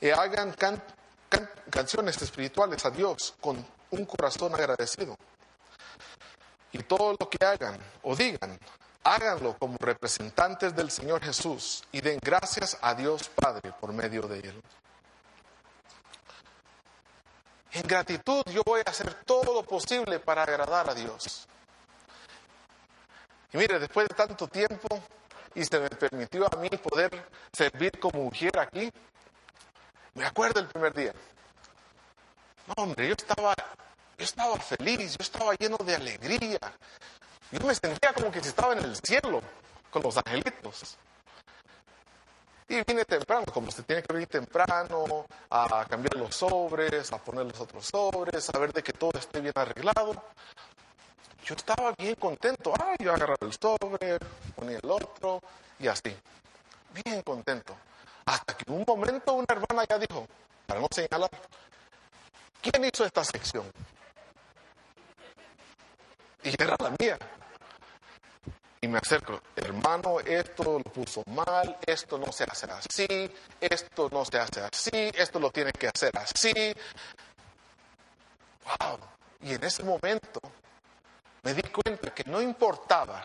y 0.00 0.08
hagan 0.10 0.54
canciones 1.68 2.22
espirituales 2.22 2.84
a 2.84 2.90
Dios 2.90 3.34
con 3.40 3.66
un 3.90 4.04
corazón 4.04 4.54
agradecido. 4.54 5.16
Y 6.70 6.78
todo 6.84 7.16
lo 7.18 7.28
que 7.28 7.44
hagan 7.44 7.76
o 8.04 8.14
digan, 8.14 8.56
háganlo 9.04 9.56
como 9.58 9.76
representantes 9.78 10.74
del 10.74 10.90
Señor 10.90 11.22
Jesús 11.22 11.82
y 11.92 12.00
den 12.00 12.18
gracias 12.22 12.78
a 12.80 12.94
Dios 12.94 13.28
Padre 13.28 13.72
por 13.80 13.92
medio 13.92 14.22
de 14.22 14.40
Él. 14.40 14.62
En 17.72 17.86
gratitud 17.86 18.42
yo 18.52 18.62
voy 18.64 18.82
a 18.84 18.90
hacer 18.90 19.14
todo 19.24 19.54
lo 19.54 19.62
posible 19.62 20.20
para 20.20 20.42
agradar 20.42 20.90
a 20.90 20.94
Dios. 20.94 21.48
Y 23.52 23.56
mire, 23.56 23.78
después 23.78 24.08
de 24.08 24.14
tanto 24.14 24.46
tiempo 24.46 24.88
y 25.54 25.64
se 25.64 25.78
me 25.78 25.90
permitió 25.90 26.46
a 26.46 26.56
mí 26.56 26.68
poder 26.70 27.10
servir 27.52 27.98
como 27.98 28.24
mujer 28.24 28.58
aquí, 28.58 28.90
me 30.14 30.24
acuerdo 30.24 30.60
el 30.60 30.66
primer 30.66 30.92
día. 30.94 31.12
No, 32.66 32.84
hombre, 32.84 33.08
yo 33.08 33.14
estaba, 33.14 33.54
yo 34.18 34.24
estaba 34.24 34.56
feliz, 34.58 35.16
yo 35.16 35.22
estaba 35.22 35.54
lleno 35.54 35.76
de 35.78 35.94
alegría. 35.94 36.58
Yo 37.52 37.66
me 37.66 37.74
sentía 37.74 38.14
como 38.14 38.32
que 38.32 38.40
si 38.40 38.48
estaba 38.48 38.72
en 38.72 38.78
el 38.78 38.96
cielo 38.96 39.42
con 39.90 40.02
los 40.02 40.16
angelitos. 40.16 40.96
Y 42.66 42.82
vine 42.84 43.04
temprano, 43.04 43.44
como 43.52 43.70
se 43.70 43.82
tiene 43.82 44.02
que 44.02 44.10
venir 44.10 44.26
temprano, 44.26 45.26
a 45.50 45.84
cambiar 45.84 46.16
los 46.16 46.34
sobres, 46.34 47.12
a 47.12 47.18
poner 47.18 47.44
los 47.44 47.60
otros 47.60 47.86
sobres, 47.86 48.48
a 48.48 48.58
ver 48.58 48.72
de 48.72 48.82
que 48.82 48.94
todo 48.94 49.18
esté 49.18 49.42
bien 49.42 49.52
arreglado. 49.54 50.14
Yo 51.44 51.54
estaba 51.54 51.92
bien 51.92 52.14
contento. 52.14 52.72
Ah, 52.80 52.94
yo 52.98 53.12
agarraba 53.12 53.36
el 53.42 53.52
sobre, 53.52 54.18
ponía 54.56 54.78
el 54.82 54.90
otro 54.90 55.42
y 55.78 55.88
así. 55.88 56.16
Bien 57.04 57.20
contento. 57.20 57.76
Hasta 58.24 58.56
que 58.56 58.70
un 58.70 58.84
momento 58.86 59.34
una 59.34 59.46
hermana 59.50 59.84
ya 59.86 59.98
dijo, 59.98 60.26
para 60.66 60.80
no 60.80 60.86
señalar, 60.90 61.30
¿quién 62.62 62.82
hizo 62.86 63.04
esta 63.04 63.22
sección? 63.24 63.70
Y 66.44 66.50
era 66.62 66.76
la 66.78 66.94
mía. 66.98 67.18
Y 68.84 68.88
me 68.88 68.98
acerco, 68.98 69.40
hermano, 69.54 70.18
esto 70.18 70.64
lo 70.64 70.80
puso 70.80 71.22
mal, 71.28 71.78
esto 71.86 72.18
no 72.18 72.32
se 72.32 72.42
hace 72.42 72.66
así, 72.66 73.32
esto 73.60 74.08
no 74.10 74.24
se 74.24 74.38
hace 74.38 74.60
así, 74.60 74.90
esto 75.14 75.38
lo 75.38 75.52
tiene 75.52 75.70
que 75.70 75.86
hacer 75.86 76.10
así. 76.18 76.52
Wow. 78.64 78.98
Y 79.42 79.54
en 79.54 79.62
ese 79.62 79.84
momento 79.84 80.40
me 81.44 81.54
di 81.54 81.62
cuenta 81.62 82.12
que 82.12 82.24
no 82.28 82.42
importaba 82.42 83.24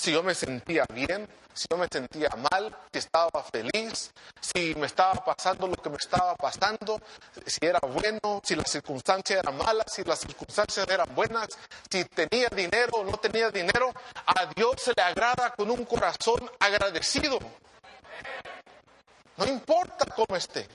si 0.00 0.12
yo 0.12 0.22
me 0.22 0.34
sentía 0.34 0.86
bien, 0.94 1.28
si 1.52 1.66
yo 1.70 1.76
me 1.76 1.86
sentía 1.92 2.30
mal, 2.50 2.74
si 2.90 2.98
estaba 2.98 3.42
feliz, 3.42 4.10
si 4.40 4.74
me 4.76 4.86
estaba 4.86 5.22
pasando 5.22 5.66
lo 5.66 5.76
que 5.76 5.90
me 5.90 5.96
estaba 5.96 6.34
pasando, 6.36 6.98
si 7.44 7.58
era 7.60 7.80
bueno, 7.80 8.40
si 8.42 8.56
las 8.56 8.70
circunstancias 8.70 9.40
eran 9.42 9.58
malas, 9.58 9.92
si 9.92 10.02
las 10.04 10.20
circunstancias 10.20 10.88
eran 10.88 11.14
buenas, 11.14 11.48
si 11.90 12.02
tenía 12.06 12.48
dinero 12.48 12.92
o 12.94 13.04
no 13.04 13.18
tenía 13.18 13.50
dinero, 13.50 13.92
a 14.24 14.46
Dios 14.56 14.76
se 14.78 14.94
le 14.96 15.02
agrada 15.02 15.50
con 15.50 15.70
un 15.70 15.84
corazón 15.84 16.50
agradecido. 16.58 17.38
No 19.36 19.46
importa 19.46 20.06
cómo 20.16 20.34
esté. 20.34 20.66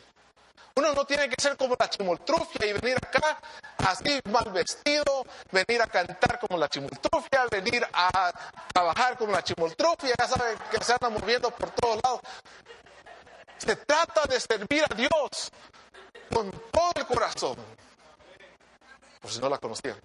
Uno 0.77 0.93
no 0.93 1.05
tiene 1.05 1.29
que 1.29 1.41
ser 1.41 1.55
como 1.55 1.73
la 1.79 1.89
chimoltrufia 1.89 2.65
y 2.67 2.73
venir 2.73 2.97
acá 2.97 3.39
así 3.77 4.19
mal 4.29 4.51
vestido, 4.51 5.25
venir 5.49 5.81
a 5.81 5.87
cantar 5.87 6.37
como 6.37 6.57
la 6.57 6.67
chimoltrufia, 6.67 7.45
venir 7.49 7.87
a 7.93 8.33
trabajar 8.73 9.17
como 9.17 9.31
la 9.31 9.41
chimoltrufia, 9.41 10.13
ya 10.19 10.27
saben 10.27 10.57
que 10.69 10.83
se 10.83 10.91
anda 10.91 11.09
moviendo 11.09 11.49
por 11.51 11.69
todos 11.71 12.01
lados. 12.03 12.19
Se 13.57 13.77
trata 13.77 14.23
de 14.27 14.37
servir 14.37 14.83
a 14.89 14.93
Dios 14.93 15.49
con 16.33 16.51
todo 16.51 16.91
el 16.95 17.05
corazón. 17.05 17.55
Por 19.21 19.31
si 19.31 19.39
no 19.39 19.47
la 19.47 19.57
conocían. 19.57 19.97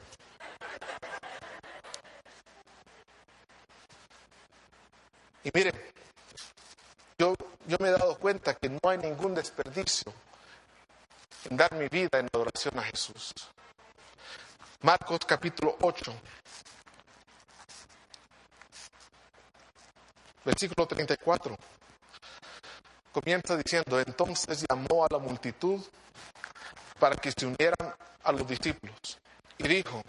Y 5.42 5.50
miren, 5.52 5.74
yo, 7.18 7.34
yo 7.66 7.76
me 7.80 7.88
he 7.88 7.92
dado 7.92 8.16
cuenta 8.18 8.54
que 8.54 8.68
no 8.68 8.78
hay 8.88 8.98
ningún 8.98 9.34
desperdicio 9.34 10.12
en 11.48 11.56
dar 11.56 11.72
mi 11.74 11.88
vida 11.88 12.18
en 12.18 12.28
adoración 12.32 12.78
a 12.78 12.82
Jesús. 12.82 13.34
Marcos 14.82 15.20
capítulo 15.26 15.76
8, 15.80 16.14
versículo 20.44 20.86
34. 20.86 21.56
Comienza 23.12 23.56
diciendo, 23.56 23.98
entonces 24.00 24.64
llamó 24.68 25.04
a 25.04 25.08
la 25.10 25.18
multitud 25.18 25.80
para 26.98 27.16
que 27.16 27.32
se 27.32 27.46
unieran 27.46 27.94
a 28.22 28.32
los 28.32 28.46
discípulos 28.46 29.18
y 29.58 29.68
dijo, 29.68 30.02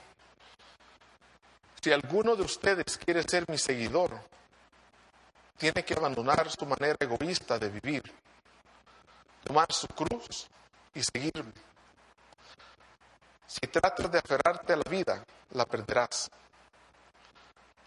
si 1.81 1.91
alguno 1.91 2.35
de 2.35 2.43
ustedes 2.43 2.97
quiere 2.97 3.23
ser 3.23 3.45
mi 3.49 3.57
seguidor, 3.57 4.11
tiene 5.57 5.83
que 5.83 5.93
abandonar 5.93 6.49
su 6.49 6.65
manera 6.65 6.95
egoísta 6.99 7.57
de 7.57 7.69
vivir, 7.69 8.03
tomar 9.43 9.71
su 9.71 9.87
cruz 9.87 10.47
y 10.93 11.03
seguirme. 11.03 11.53
Si 13.47 13.59
tratas 13.67 14.11
de 14.11 14.17
aferrarte 14.17 14.73
a 14.73 14.77
la 14.77 14.89
vida, 14.89 15.23
la 15.51 15.65
perderás. 15.65 16.29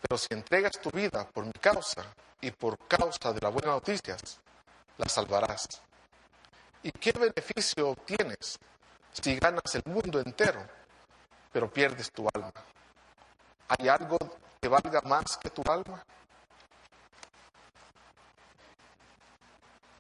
Pero 0.01 0.19
si 0.19 0.29
entregas 0.31 0.73
tu 0.73 0.91
vida 0.91 1.27
por 1.27 1.47
mi 1.47 1.53
causa 1.53 2.05
y 2.41 2.51
por 2.51 2.79
causa 2.87 3.33
de 3.33 3.41
las 3.41 3.53
buenas 3.53 3.75
noticias, 3.75 4.39
la 4.99 5.09
salvarás. 5.09 5.67
¿Y 6.83 6.93
qué 6.93 7.13
beneficio 7.13 7.89
obtienes 7.89 8.59
si 9.13 9.37
ganas 9.37 9.75
el 9.75 9.83
mundo 9.87 10.21
entero, 10.21 10.63
pero 11.51 11.73
pierdes 11.73 12.13
tu 12.13 12.29
alma? 12.35 12.53
¿Hay 13.69 13.89
algo 13.89 14.19
que 14.61 14.69
valga 14.69 15.01
más 15.03 15.39
que 15.39 15.49
tu 15.49 15.63
alma? 15.71 16.05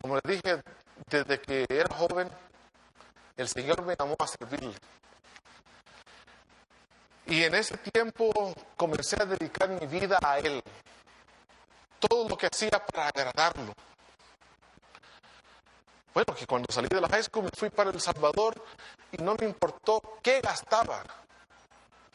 Como 0.02 0.16
le 0.16 0.34
dije, 0.34 0.62
desde 1.08 1.40
que 1.40 1.64
era 1.70 1.96
joven, 1.96 2.28
el 3.36 3.48
Señor 3.48 3.82
me 3.82 3.96
llamó 3.98 4.16
a 4.18 4.26
servirle. 4.26 4.74
Y 7.26 7.42
en 7.42 7.54
ese 7.54 7.76
tiempo 7.78 8.54
comencé 8.76 9.16
a 9.20 9.24
dedicar 9.24 9.68
mi 9.68 9.86
vida 9.86 10.18
a 10.22 10.38
Él. 10.38 10.62
Todo 11.98 12.28
lo 12.28 12.36
que 12.36 12.46
hacía 12.46 12.70
para 12.70 13.08
agradarlo. 13.08 13.72
Bueno, 16.12 16.34
que 16.34 16.46
cuando 16.46 16.70
salí 16.70 16.86
de 16.88 17.00
la 17.00 17.08
high 17.08 17.24
school 17.24 17.44
me 17.44 17.50
fui 17.56 17.70
para 17.70 17.90
El 17.90 18.00
Salvador 18.00 18.62
y 19.10 19.22
no 19.22 19.34
me 19.34 19.46
importó 19.46 20.00
qué 20.22 20.40
gastaba. 20.40 21.02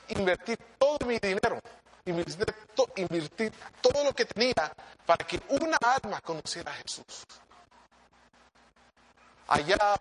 Invertí 0.09 0.55
todo 0.77 1.05
mi 1.05 1.19
dinero, 1.19 1.59
invertí 2.05 3.51
todo 3.81 4.03
lo 4.03 4.13
que 4.13 4.25
tenía 4.25 4.73
para 5.05 5.25
que 5.25 5.41
una 5.49 5.77
alma 5.81 6.21
conociera 6.21 6.71
a 6.71 6.75
Jesús. 6.75 7.25
Allá 9.49 9.97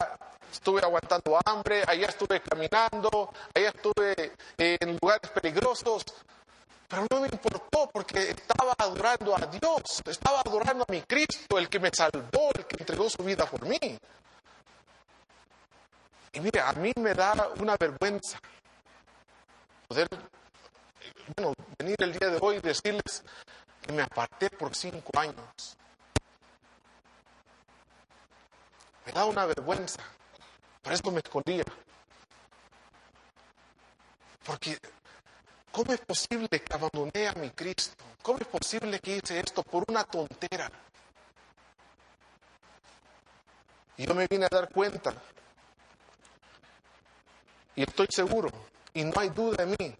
estuve 0.52 0.82
aguantando 0.82 1.38
hambre, 1.44 1.82
allá 1.87 2.06
estuve 2.06 2.40
caminando, 2.42 3.32
allá 3.54 3.68
estuve 3.70 4.32
en 4.58 4.98
lugares 5.00 5.30
peligrosos, 5.30 6.04
pero 6.87 7.06
no 7.11 7.20
me 7.20 7.28
importó 7.28 7.88
porque 7.90 8.30
estaba 8.30 8.74
adorando 8.76 9.34
a 9.34 9.46
Dios, 9.46 10.02
estaba 10.04 10.40
adorando 10.40 10.84
a 10.87 10.92
mi 10.92 11.00
Cristo, 11.02 11.58
el 11.58 11.68
que 11.68 11.80
me 11.80 11.90
salvó, 11.90 12.50
el 12.54 12.66
que 12.66 12.76
entregó 12.78 13.08
su 13.08 13.24
vida 13.24 13.46
por 13.46 13.64
mí. 13.66 13.78
Y 16.32 16.40
mire, 16.40 16.61
a 16.61 16.72
mí 16.74 16.92
me 17.00 17.14
da 17.14 17.32
una 17.58 17.76
vergüenza 17.78 18.38
poder, 19.88 20.08
bueno, 21.37 21.54
venir 21.78 21.96
el 22.00 22.12
día 22.12 22.28
de 22.28 22.38
hoy 22.40 22.56
y 22.56 22.61
decirles 22.61 23.24
que 23.80 23.92
me 23.92 24.02
aparté 24.02 24.50
por 24.50 24.74
cinco 24.74 25.18
años. 25.18 25.78
Me 29.09 29.14
da 29.14 29.25
una 29.25 29.47
vergüenza. 29.47 30.03
Por 30.83 30.92
eso 30.92 31.11
me 31.11 31.21
escondía. 31.21 31.64
Porque, 34.44 34.79
¿cómo 35.73 35.94
es 35.94 36.01
posible 36.01 36.61
que 36.61 36.75
abandoné 36.75 37.27
a 37.27 37.33
mi 37.33 37.49
Cristo? 37.53 38.05
¿Cómo 38.21 38.38
es 38.38 38.47
posible 38.47 39.01
que 39.01 39.16
hice 39.16 39.40
esto 39.40 39.62
por 39.62 39.83
una 39.88 40.05
tontera? 40.05 40.71
Y 43.97 44.07
yo 44.07 44.14
me 44.14 44.27
vine 44.27 44.44
a 44.44 44.49
dar 44.51 44.68
cuenta. 44.71 45.14
Y 47.77 47.85
estoy 47.85 48.09
seguro, 48.11 48.51
y 48.92 49.05
no 49.05 49.18
hay 49.18 49.31
duda 49.31 49.64
en 49.64 49.71
mí, 49.71 49.97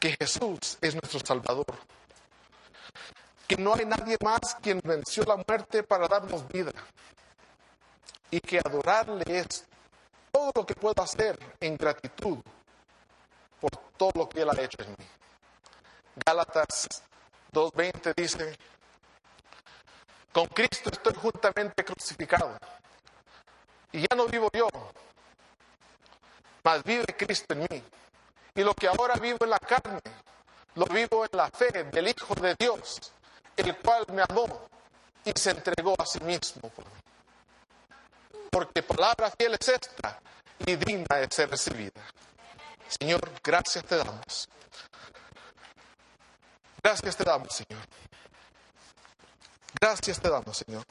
que 0.00 0.16
Jesús 0.18 0.76
es 0.80 0.94
nuestro 0.94 1.20
Salvador 1.20 1.66
que 3.46 3.56
no 3.56 3.74
hay 3.74 3.84
nadie 3.84 4.16
más 4.22 4.56
quien 4.62 4.80
venció 4.82 5.24
la 5.24 5.36
muerte 5.36 5.82
para 5.82 6.08
darnos 6.08 6.46
vida 6.48 6.72
y 8.30 8.40
que 8.40 8.58
adorarle 8.58 9.24
es 9.38 9.66
todo 10.32 10.50
lo 10.54 10.66
que 10.66 10.74
puedo 10.74 11.02
hacer 11.02 11.38
en 11.60 11.76
gratitud 11.76 12.38
por 13.60 13.70
todo 13.96 14.12
lo 14.14 14.28
que 14.28 14.42
Él 14.42 14.50
ha 14.50 14.60
hecho 14.60 14.82
en 14.82 14.90
mí. 14.90 15.06
Gálatas 16.26 17.02
2.20 17.52 18.14
dice, 18.16 18.58
Con 20.32 20.46
Cristo 20.46 20.90
estoy 20.90 21.14
juntamente 21.14 21.84
crucificado. 21.84 22.58
Y 23.92 24.00
ya 24.00 24.16
no 24.16 24.26
vivo 24.26 24.48
yo, 24.52 24.68
mas 26.64 26.82
vive 26.82 27.04
Cristo 27.16 27.54
en 27.54 27.60
mí. 27.60 27.82
Y 28.56 28.62
lo 28.62 28.74
que 28.74 28.88
ahora 28.88 29.14
vivo 29.14 29.38
en 29.42 29.50
la 29.50 29.58
carne, 29.58 30.00
lo 30.74 30.86
vivo 30.86 31.24
en 31.24 31.30
la 31.36 31.48
fe 31.50 31.70
del 31.84 32.08
Hijo 32.08 32.34
de 32.34 32.56
Dios, 32.58 33.12
el 33.56 33.76
cual 33.78 34.04
me 34.12 34.22
amó 34.22 34.68
y 35.24 35.32
se 35.38 35.50
entregó 35.50 35.94
a 35.98 36.06
sí 36.06 36.20
mismo 36.20 36.68
por 36.70 36.84
mí. 36.84 37.00
Porque 38.50 38.82
palabra 38.82 39.32
fiel 39.36 39.56
es 39.58 39.68
esta 39.68 40.20
y 40.66 40.76
digna 40.76 41.16
de 41.16 41.28
ser 41.30 41.50
recibida. 41.50 42.02
Señor, 42.88 43.30
gracias 43.42 43.84
te 43.84 43.96
damos. 43.96 44.48
Gracias 46.82 47.16
te 47.16 47.24
damos, 47.24 47.48
Señor. 47.52 47.82
Gracias 49.80 50.20
te 50.20 50.28
damos, 50.28 50.56
Señor. 50.56 50.84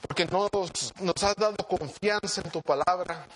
Porque 0.00 0.24
nos, 0.26 0.92
nos 1.00 1.22
has 1.22 1.36
dado 1.36 1.56
confianza 1.68 2.40
en 2.42 2.50
tu 2.50 2.62
palabra. 2.62 3.26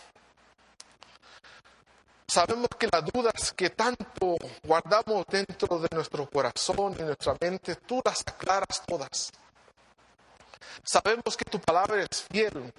Sabemos 2.35 2.67
que 2.77 2.89
las 2.91 3.05
dudas 3.05 3.53
que 3.53 3.71
tanto 3.71 4.35
guardamos 4.65 5.25
dentro 5.29 5.79
de 5.79 5.87
nuestro 5.95 6.29
corazón 6.29 6.97
y 6.99 7.03
nuestra 7.03 7.37
mente, 7.41 7.77
tú 7.77 8.03
las 8.05 8.23
aclaras 8.23 8.83
todas. 8.85 9.31
Sabemos 10.83 11.37
que 11.37 11.45
tu 11.45 11.61
palabra 11.61 12.03
es 12.03 12.25
fiel. 12.25 12.75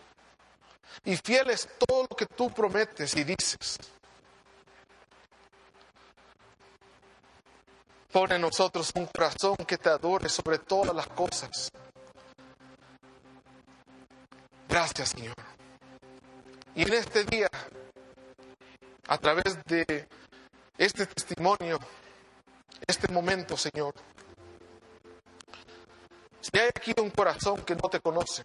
Y 1.06 1.16
fiel 1.16 1.52
es 1.52 1.70
todo 1.88 2.06
lo 2.10 2.18
que 2.18 2.26
tú 2.26 2.52
prometes 2.52 3.16
y 3.16 3.24
dices. 3.24 3.80
Pon 8.12 8.34
en 8.34 8.42
nosotros 8.42 8.92
un 8.94 9.06
corazón 9.06 9.56
que 9.66 9.78
te 9.78 9.88
adore 9.88 10.28
sobre 10.28 10.60
todas 10.60 10.94
las 10.94 11.08
cosas. 11.08 11.72
Gracias, 14.68 15.12
Señor. 15.12 15.36
Y 16.76 16.82
en 16.82 16.94
este 16.94 17.24
día, 17.24 17.48
a 19.08 19.18
través 19.18 19.64
de 19.66 20.08
este 20.78 21.06
testimonio, 21.06 21.80
este 22.88 23.08
momento, 23.12 23.56
Señor, 23.56 23.94
si 26.42 26.60
hay 26.60 26.70
aquí 26.70 26.94
un 27.00 27.10
corazón 27.10 27.62
que 27.64 27.76
no 27.76 27.90
te 27.90 28.00
conoce, 28.00 28.44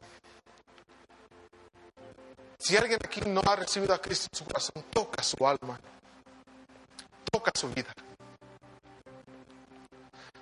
si 2.59 2.77
alguien 2.77 2.99
aquí 3.03 3.21
no 3.23 3.41
ha 3.47 3.57
recibido 3.57 3.95
a 3.95 3.99
Cristo 4.01 4.29
en 4.33 4.39
su 4.39 4.45
corazón, 4.45 4.85
toca 4.91 5.23
su 5.23 5.47
alma, 5.47 5.81
toca 7.31 7.51
su 7.55 7.69
vida. 7.71 7.93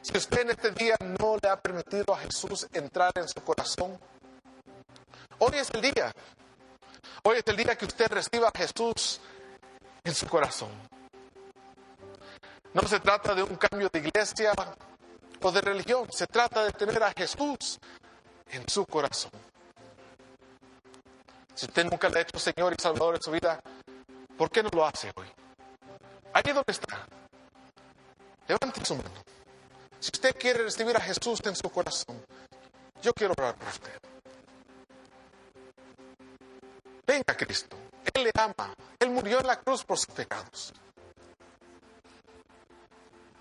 Si 0.02 0.16
usted 0.16 0.40
en 0.40 0.50
este 0.50 0.70
día 0.72 0.96
no 1.00 1.36
le 1.40 1.48
ha 1.48 1.60
permitido 1.60 2.14
a 2.14 2.18
Jesús 2.18 2.66
entrar 2.72 3.12
en 3.14 3.28
su 3.28 3.40
corazón, 3.42 3.98
hoy 5.38 5.52
es 5.54 5.70
el 5.70 5.82
día. 5.82 6.12
Hoy 7.22 7.38
es 7.38 7.44
el 7.46 7.56
día 7.56 7.76
que 7.76 7.84
usted 7.84 8.08
reciba 8.08 8.48
a 8.48 8.58
Jesús 8.58 9.20
en 10.08 10.14
su 10.14 10.26
corazón. 10.26 10.70
No 12.72 12.82
se 12.88 12.98
trata 13.00 13.34
de 13.34 13.42
un 13.42 13.56
cambio 13.56 13.88
de 13.92 13.98
iglesia 13.98 14.52
o 15.40 15.52
de 15.52 15.60
religión, 15.60 16.10
se 16.10 16.26
trata 16.26 16.64
de 16.64 16.72
tener 16.72 17.02
a 17.02 17.12
Jesús 17.12 17.78
en 18.50 18.66
su 18.68 18.86
corazón. 18.86 19.30
Si 21.54 21.66
usted 21.66 21.84
nunca 21.84 22.08
le 22.08 22.18
ha 22.18 22.22
hecho 22.22 22.38
Señor 22.38 22.72
y 22.72 22.80
Salvador 22.80 23.16
en 23.16 23.22
su 23.22 23.30
vida, 23.30 23.60
¿por 24.36 24.50
qué 24.50 24.62
no 24.62 24.70
lo 24.72 24.86
hace 24.86 25.12
hoy? 25.14 25.26
Ahí 26.32 26.52
donde 26.52 26.72
está. 26.72 27.06
Levante 28.46 28.84
su 28.84 28.96
mano. 28.96 29.10
Si 30.00 30.10
usted 30.14 30.36
quiere 30.38 30.62
recibir 30.62 30.96
a 30.96 31.00
Jesús 31.00 31.40
en 31.44 31.54
su 31.54 31.68
corazón, 31.68 32.24
yo 33.02 33.12
quiero 33.12 33.34
orar 33.36 33.56
por 33.56 33.68
usted. 33.68 33.92
Venga 37.06 37.36
Cristo, 37.36 37.76
Él 38.14 38.24
le 38.24 38.30
ama, 38.34 38.74
Él 38.98 39.10
murió 39.10 39.40
en 39.40 39.46
la 39.46 39.60
cruz 39.60 39.84
por 39.84 39.98
sus 39.98 40.14
pecados. 40.14 40.72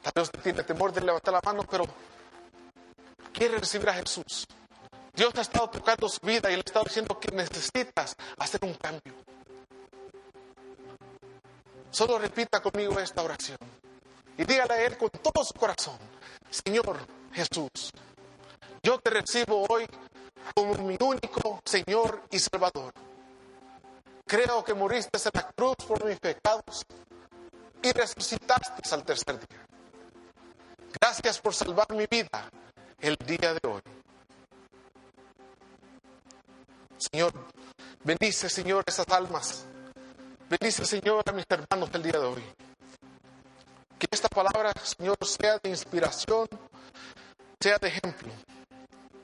Tal 0.02 0.14
vez 0.16 0.32
tiene 0.44 0.64
temor 0.64 0.94
de 0.94 1.02
levantar 1.02 1.34
la 1.34 1.42
mano, 1.44 1.64
pero 1.70 1.86
quiere 3.34 3.58
recibir 3.58 3.90
a 3.90 3.94
Jesús. 3.94 4.48
Dios 5.14 5.34
ha 5.36 5.42
estado 5.42 5.70
tocando 5.70 6.08
su 6.08 6.26
vida 6.26 6.50
y 6.50 6.54
le 6.54 6.60
ha 6.60 6.64
estado 6.66 6.86
diciendo 6.86 7.20
que 7.20 7.36
necesitas 7.36 8.16
hacer 8.38 8.60
un 8.64 8.74
cambio. 8.76 9.14
Solo 11.90 12.20
repita 12.20 12.62
conmigo 12.62 13.00
esta 13.00 13.24
oración 13.24 13.58
y 14.38 14.44
dígale 14.44 14.74
a 14.74 14.86
Él 14.86 14.98
con 14.98 15.10
todo 15.10 15.44
su 15.44 15.54
corazón, 15.54 15.98
Señor 16.50 17.00
Jesús, 17.34 17.92
yo 18.88 19.00
te 19.00 19.10
recibo 19.10 19.66
hoy 19.68 19.86
como 20.56 20.74
mi 20.76 20.98
único 21.00 21.62
Señor 21.66 22.24
y 22.32 22.40
Salvador. 22.40 22.94
Creo 24.28 24.62
que 24.62 24.74
moriste 24.74 25.18
en 25.18 25.32
la 25.34 25.52
cruz 25.54 25.76
por 25.88 26.04
mis 26.04 26.20
pecados 26.20 26.86
y 27.82 27.92
resucitaste 27.94 28.94
al 28.94 29.06
tercer 29.06 29.40
día. 29.40 29.66
Gracias 31.00 31.40
por 31.40 31.54
salvar 31.54 31.88
mi 31.94 32.06
vida 32.08 32.50
el 33.00 33.16
día 33.26 33.54
de 33.54 33.60
hoy. 33.66 33.82
Señor, 36.98 37.32
bendice, 38.04 38.50
Señor, 38.50 38.84
esas 38.86 39.08
almas. 39.08 39.66
Bendice, 40.50 40.86
Señor, 40.86 41.24
a 41.26 41.32
mis 41.32 41.46
hermanos 41.48 41.90
el 41.94 42.04
día 42.04 42.20
de 42.20 42.26
hoy. 42.26 42.44
Que 43.98 44.08
esta 44.12 44.28
palabra, 44.28 44.74
Señor, 44.84 45.18
sea 45.26 45.58
de 45.60 45.70
inspiración, 45.70 46.50
sea 47.62 47.78
de 47.78 47.88
ejemplo. 47.88 48.34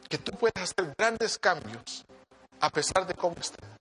Que 0.08 0.18
tú 0.18 0.32
puedas 0.32 0.64
hacer 0.64 0.96
grandes 0.98 1.38
cambios 1.38 2.06
a 2.62 2.70
pesar 2.70 3.06
de 3.06 3.14
cómo 3.16 3.36
estemos. 3.38 3.73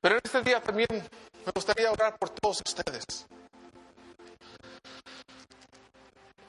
Pero 0.00 0.14
en 0.16 0.20
este 0.24 0.42
día 0.42 0.60
también 0.60 0.88
me 0.90 1.52
gustaría 1.54 1.90
orar 1.90 2.18
por 2.18 2.30
todos 2.30 2.62
ustedes. 2.64 3.26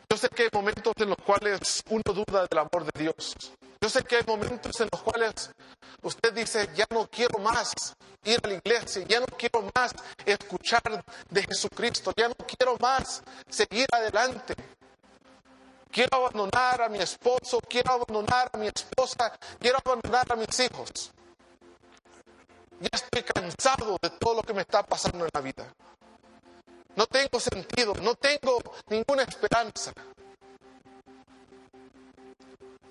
Yo 0.09 0.17
sé 0.17 0.29
que 0.29 0.43
hay 0.43 0.49
momentos 0.51 0.93
en 0.97 1.09
los 1.09 1.17
cuales 1.25 1.83
uno 1.89 2.03
duda 2.13 2.45
del 2.49 2.59
amor 2.59 2.85
de 2.85 3.01
Dios. 3.01 3.53
Yo 3.81 3.89
sé 3.89 4.03
que 4.03 4.17
hay 4.17 4.23
momentos 4.27 4.79
en 4.79 4.89
los 4.91 5.01
cuales 5.01 5.51
usted 6.01 6.33
dice, 6.33 6.69
ya 6.75 6.85
no 6.91 7.07
quiero 7.07 7.39
más 7.39 7.95
ir 8.23 8.39
a 8.43 8.47
la 8.47 8.53
iglesia, 8.55 9.03
ya 9.07 9.19
no 9.19 9.25
quiero 9.25 9.69
más 9.73 9.93
escuchar 10.25 11.03
de 11.29 11.43
Jesucristo, 11.43 12.13
ya 12.15 12.27
no 12.27 12.35
quiero 12.35 12.77
más 12.79 13.23
seguir 13.49 13.87
adelante. 13.91 14.53
Quiero 15.89 16.17
abandonar 16.17 16.83
a 16.83 16.89
mi 16.89 16.99
esposo, 16.99 17.59
quiero 17.67 17.93
abandonar 17.93 18.49
a 18.53 18.57
mi 18.57 18.67
esposa, 18.67 19.31
quiero 19.59 19.79
abandonar 19.83 20.31
a 20.31 20.35
mis 20.35 20.59
hijos. 20.59 21.11
Ya 22.81 22.89
estoy 22.93 23.21
cansado 23.21 23.99
de 24.01 24.09
todo 24.09 24.37
lo 24.37 24.41
que 24.41 24.55
me 24.55 24.61
está 24.61 24.81
pasando 24.81 25.23
en 25.23 25.29
la 25.31 25.41
vida. 25.41 25.71
No 26.95 27.05
tengo 27.05 27.39
sentido, 27.39 27.93
no 28.01 28.15
tengo 28.15 28.57
ninguna 28.89 29.21
esperanza. 29.21 29.93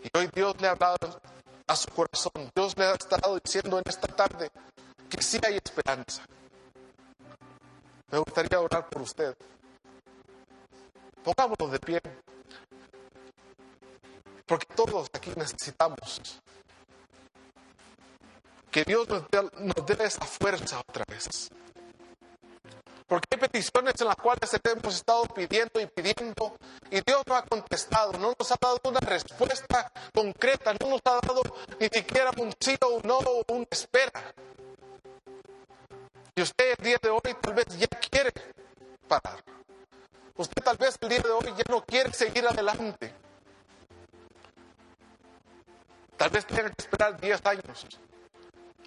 Y 0.05 0.16
hoy 0.16 0.31
Dios 0.33 0.55
le 0.61 0.68
ha 0.68 0.70
hablado 0.70 1.20
a 1.66 1.74
su 1.74 1.88
corazón. 1.88 2.53
Dios 2.55 2.76
le 2.79 2.85
ha 2.85 2.92
estado 2.94 3.38
diciendo 3.40 3.79
en 3.79 3.85
esta 3.85 4.07
tarde 4.07 4.53
que 5.09 5.20
sí 5.20 5.40
hay 5.44 5.57
esperanza. 5.57 6.22
Me 8.12 8.18
gustaría 8.18 8.61
orar 8.61 8.88
por 8.88 9.03
usted. 9.03 9.37
Pongámonos 11.24 11.72
de 11.72 11.81
pie. 11.81 12.00
Porque 14.46 14.66
todos 14.76 15.11
aquí 15.12 15.33
necesitamos 15.35 16.40
que 18.71 18.85
Dios 18.85 19.09
nos 19.09 19.87
dé, 19.87 20.05
esa 20.05 20.25
fuerza 20.25 20.81
otra 20.81 21.05
vez. 21.09 21.51
Porque 23.07 23.27
hay 23.33 23.39
peticiones 23.39 24.01
en 24.01 24.07
las 24.07 24.16
cuales 24.16 24.49
hemos 24.62 24.95
estado 24.95 25.25
pidiendo 25.25 25.81
y 25.81 25.87
pidiendo 25.87 26.57
y 26.91 27.01
Dios 27.01 27.23
no 27.27 27.35
ha 27.35 27.43
contestado, 27.43 28.12
no 28.12 28.33
nos 28.39 28.53
ha 28.53 28.57
dado 28.61 28.79
una 28.85 29.01
respuesta 29.01 29.91
concreta, 30.14 30.73
no 30.81 30.91
nos 30.91 31.01
ha 31.05 31.18
dado 31.21 31.43
ni 31.81 31.89
siquiera 31.89 32.31
un 32.37 32.53
sí 32.61 32.77
o 32.81 32.89
un 32.89 33.03
no 33.05 33.18
o 33.18 33.45
una 33.49 33.66
espera. 33.68 34.33
Y 36.37 36.43
usted 36.43 36.77
el 36.79 36.85
día 36.85 36.99
de 37.03 37.11
hoy 37.11 37.37
tal 37.41 37.55
vez 37.55 37.66
ya 37.77 37.89
quiere 37.89 38.33
parar. 39.09 39.43
Usted 40.37 40.62
tal 40.62 40.77
vez 40.77 40.97
el 41.01 41.09
día 41.09 41.18
de 41.18 41.31
hoy 41.31 41.53
ya 41.57 41.64
no 41.68 41.85
quiere 41.85 42.12
seguir 42.12 42.47
adelante. 42.47 43.12
Tal 46.16 46.31
vez 46.31 46.47
tenga 46.47 46.71
que 46.71 46.75
esperar 46.79 47.21
10 47.21 47.47
años. 47.47 48.01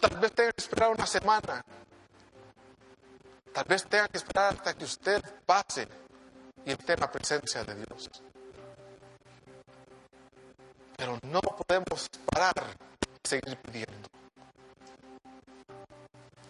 Tal 0.04 0.20
vez 0.20 0.34
tenga 0.34 0.51
que 0.51 0.62
esperar 0.62 0.89
una 0.91 1.08
semana. 1.08 1.64
Tal 3.54 3.64
vez 3.64 3.86
tenga 3.86 4.10
que 4.10 4.18
esperar 4.18 4.54
hasta 4.54 4.74
que 4.74 4.84
usted 4.84 5.24
pase 5.45 5.88
y 6.66 6.72
esté 6.72 6.93
en 6.95 6.99
la 6.99 7.10
presencia 7.10 7.64
de 7.64 7.76
Dios. 7.76 8.10
Pero 10.97 11.18
no 11.24 11.39
podemos 11.39 12.10
parar 12.26 12.54
y 13.24 13.30
seguir 13.30 13.58
pidiendo. 13.60 14.10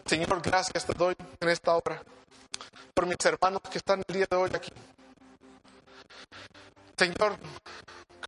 Señor, 0.08 0.42
gracias 0.42 0.88
te 0.88 0.94
doy 0.94 1.16
en 1.40 1.50
esta 1.50 1.76
hora. 1.76 2.02
Por 2.96 3.06
mis 3.06 3.24
hermanos 3.24 3.62
que 3.70 3.78
están 3.78 4.02
el 4.08 4.16
día 4.16 4.26
de 4.28 4.36
hoy 4.36 4.50
aquí. 4.56 4.74
Señor, 6.98 7.38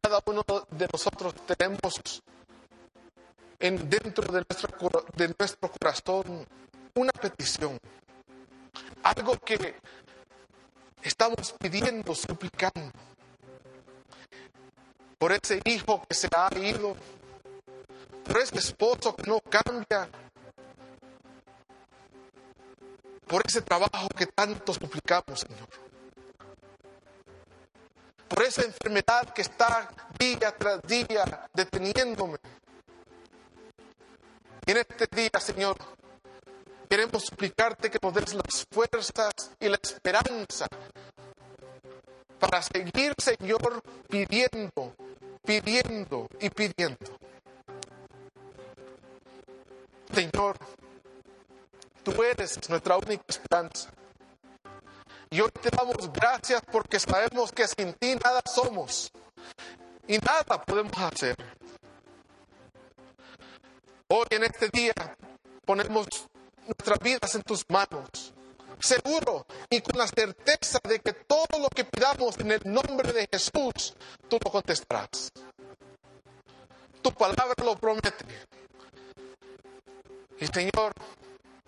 cada 0.03 0.21
uno 0.27 0.43
de 0.69 0.87
nosotros 0.93 1.33
tenemos 1.47 2.21
en, 3.59 3.89
dentro 3.89 4.31
de 4.31 4.43
nuestro, 4.47 5.05
de 5.15 5.33
nuestro 5.37 5.71
corazón 5.71 6.45
una 6.95 7.11
petición, 7.11 7.77
algo 9.03 9.37
que 9.39 9.75
estamos 11.01 11.53
pidiendo, 11.59 12.15
suplicando, 12.15 12.91
por 15.17 15.31
ese 15.31 15.61
hijo 15.65 16.03
que 16.07 16.15
se 16.15 16.29
ha 16.35 16.49
ido, 16.57 16.95
por 18.23 18.37
ese 18.37 18.57
esposo 18.57 19.15
que 19.15 19.29
no 19.29 19.39
cambia, 19.41 20.09
por 23.27 23.41
ese 23.45 23.61
trabajo 23.61 24.07
que 24.15 24.27
tanto 24.27 24.73
suplicamos, 24.73 25.41
Señor. 25.41 25.67
Por 28.27 28.43
esa 28.43 28.63
enfermedad 28.63 29.33
que 29.33 29.41
está 29.41 29.89
día 30.17 30.55
tras 30.57 30.81
día 30.83 31.49
deteniéndome. 31.53 32.37
Y 34.65 34.71
en 34.71 34.77
este 34.77 35.07
día, 35.15 35.39
Señor, 35.39 35.77
queremos 36.89 37.23
suplicarte 37.23 37.91
que 37.91 37.99
nos 38.01 38.13
des 38.13 38.33
las 38.33 38.65
fuerzas 38.71 39.33
y 39.59 39.69
la 39.69 39.77
esperanza 39.81 40.67
para 42.39 42.61
seguir, 42.61 43.13
Señor, 43.17 43.83
pidiendo, 44.09 44.95
pidiendo 45.45 46.27
y 46.39 46.49
pidiendo. 46.49 47.19
Señor, 50.13 50.57
tú 52.03 52.23
eres 52.23 52.69
nuestra 52.69 52.97
única 52.97 53.23
esperanza. 53.27 53.89
Y 55.29 55.41
hoy 55.41 55.51
te 55.61 55.69
damos 55.69 56.11
gracias 56.11 56.61
porque 56.71 56.99
sabemos 56.99 57.51
que 57.51 57.67
sin 57.67 57.93
ti 57.93 58.15
nada 58.15 58.41
somos 58.45 59.11
y 60.07 60.17
nada 60.17 60.63
podemos 60.63 60.97
hacer. 60.97 61.35
Hoy 64.07 64.27
en 64.29 64.43
este 64.43 64.69
día 64.69 64.93
ponemos 65.65 66.07
nuestras 66.67 66.99
vidas 66.99 67.33
en 67.33 67.41
tus 67.41 67.65
manos, 67.69 68.33
seguro 68.79 69.47
y 69.67 69.81
con 69.81 69.97
la 69.97 70.07
certeza 70.07 70.79
de 70.87 70.99
que 70.99 71.13
todo 71.13 71.59
lo 71.59 71.69
que 71.69 71.85
pidamos 71.85 72.37
en 72.37 72.51
el 72.51 72.61
nombre 72.65 73.11
de 73.13 73.27
Jesús, 73.31 73.95
tú 74.29 74.37
lo 74.43 74.51
contestarás. 74.51 75.31
Tu 77.01 77.11
palabra 77.13 77.55
lo 77.63 77.75
promete. 77.77 78.25
Y 80.39 80.45
Señor, 80.47 80.93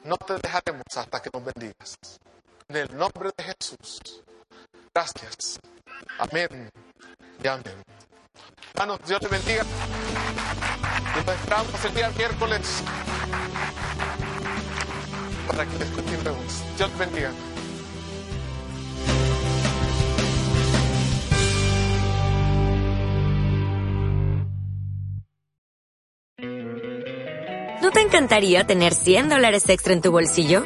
no 0.04 0.18
te 0.18 0.34
dejaremos 0.36 0.96
hasta 0.96 1.20
que 1.20 1.32
nos 1.34 1.44
bendigas. 1.44 1.98
En 2.68 2.76
el 2.76 2.96
nombre 2.96 3.32
de 3.36 3.44
Jesús. 3.46 4.22
Gracias. 4.94 5.60
Amén 6.20 6.70
y 7.44 7.48
amén. 7.48 7.97
Hermanos, 8.80 9.00
Dios 9.08 9.20
te 9.20 9.28
bendiga. 9.28 9.64
Nos 11.16 11.36
esperamos 11.36 11.86
el 11.86 11.96
día 11.96 12.12
miércoles 12.16 12.84
para 15.48 15.66
que 15.66 15.78
continuemos. 15.96 16.64
Dios 16.78 16.92
te 16.92 16.98
bendiga. 17.00 17.32
¿No 27.82 27.92
te 27.92 28.02
encantaría 28.02 28.68
tener 28.68 28.94
100 28.94 29.30
dólares 29.30 29.68
extra 29.70 29.94
en 29.94 30.02
tu 30.02 30.12
bolsillo? 30.12 30.66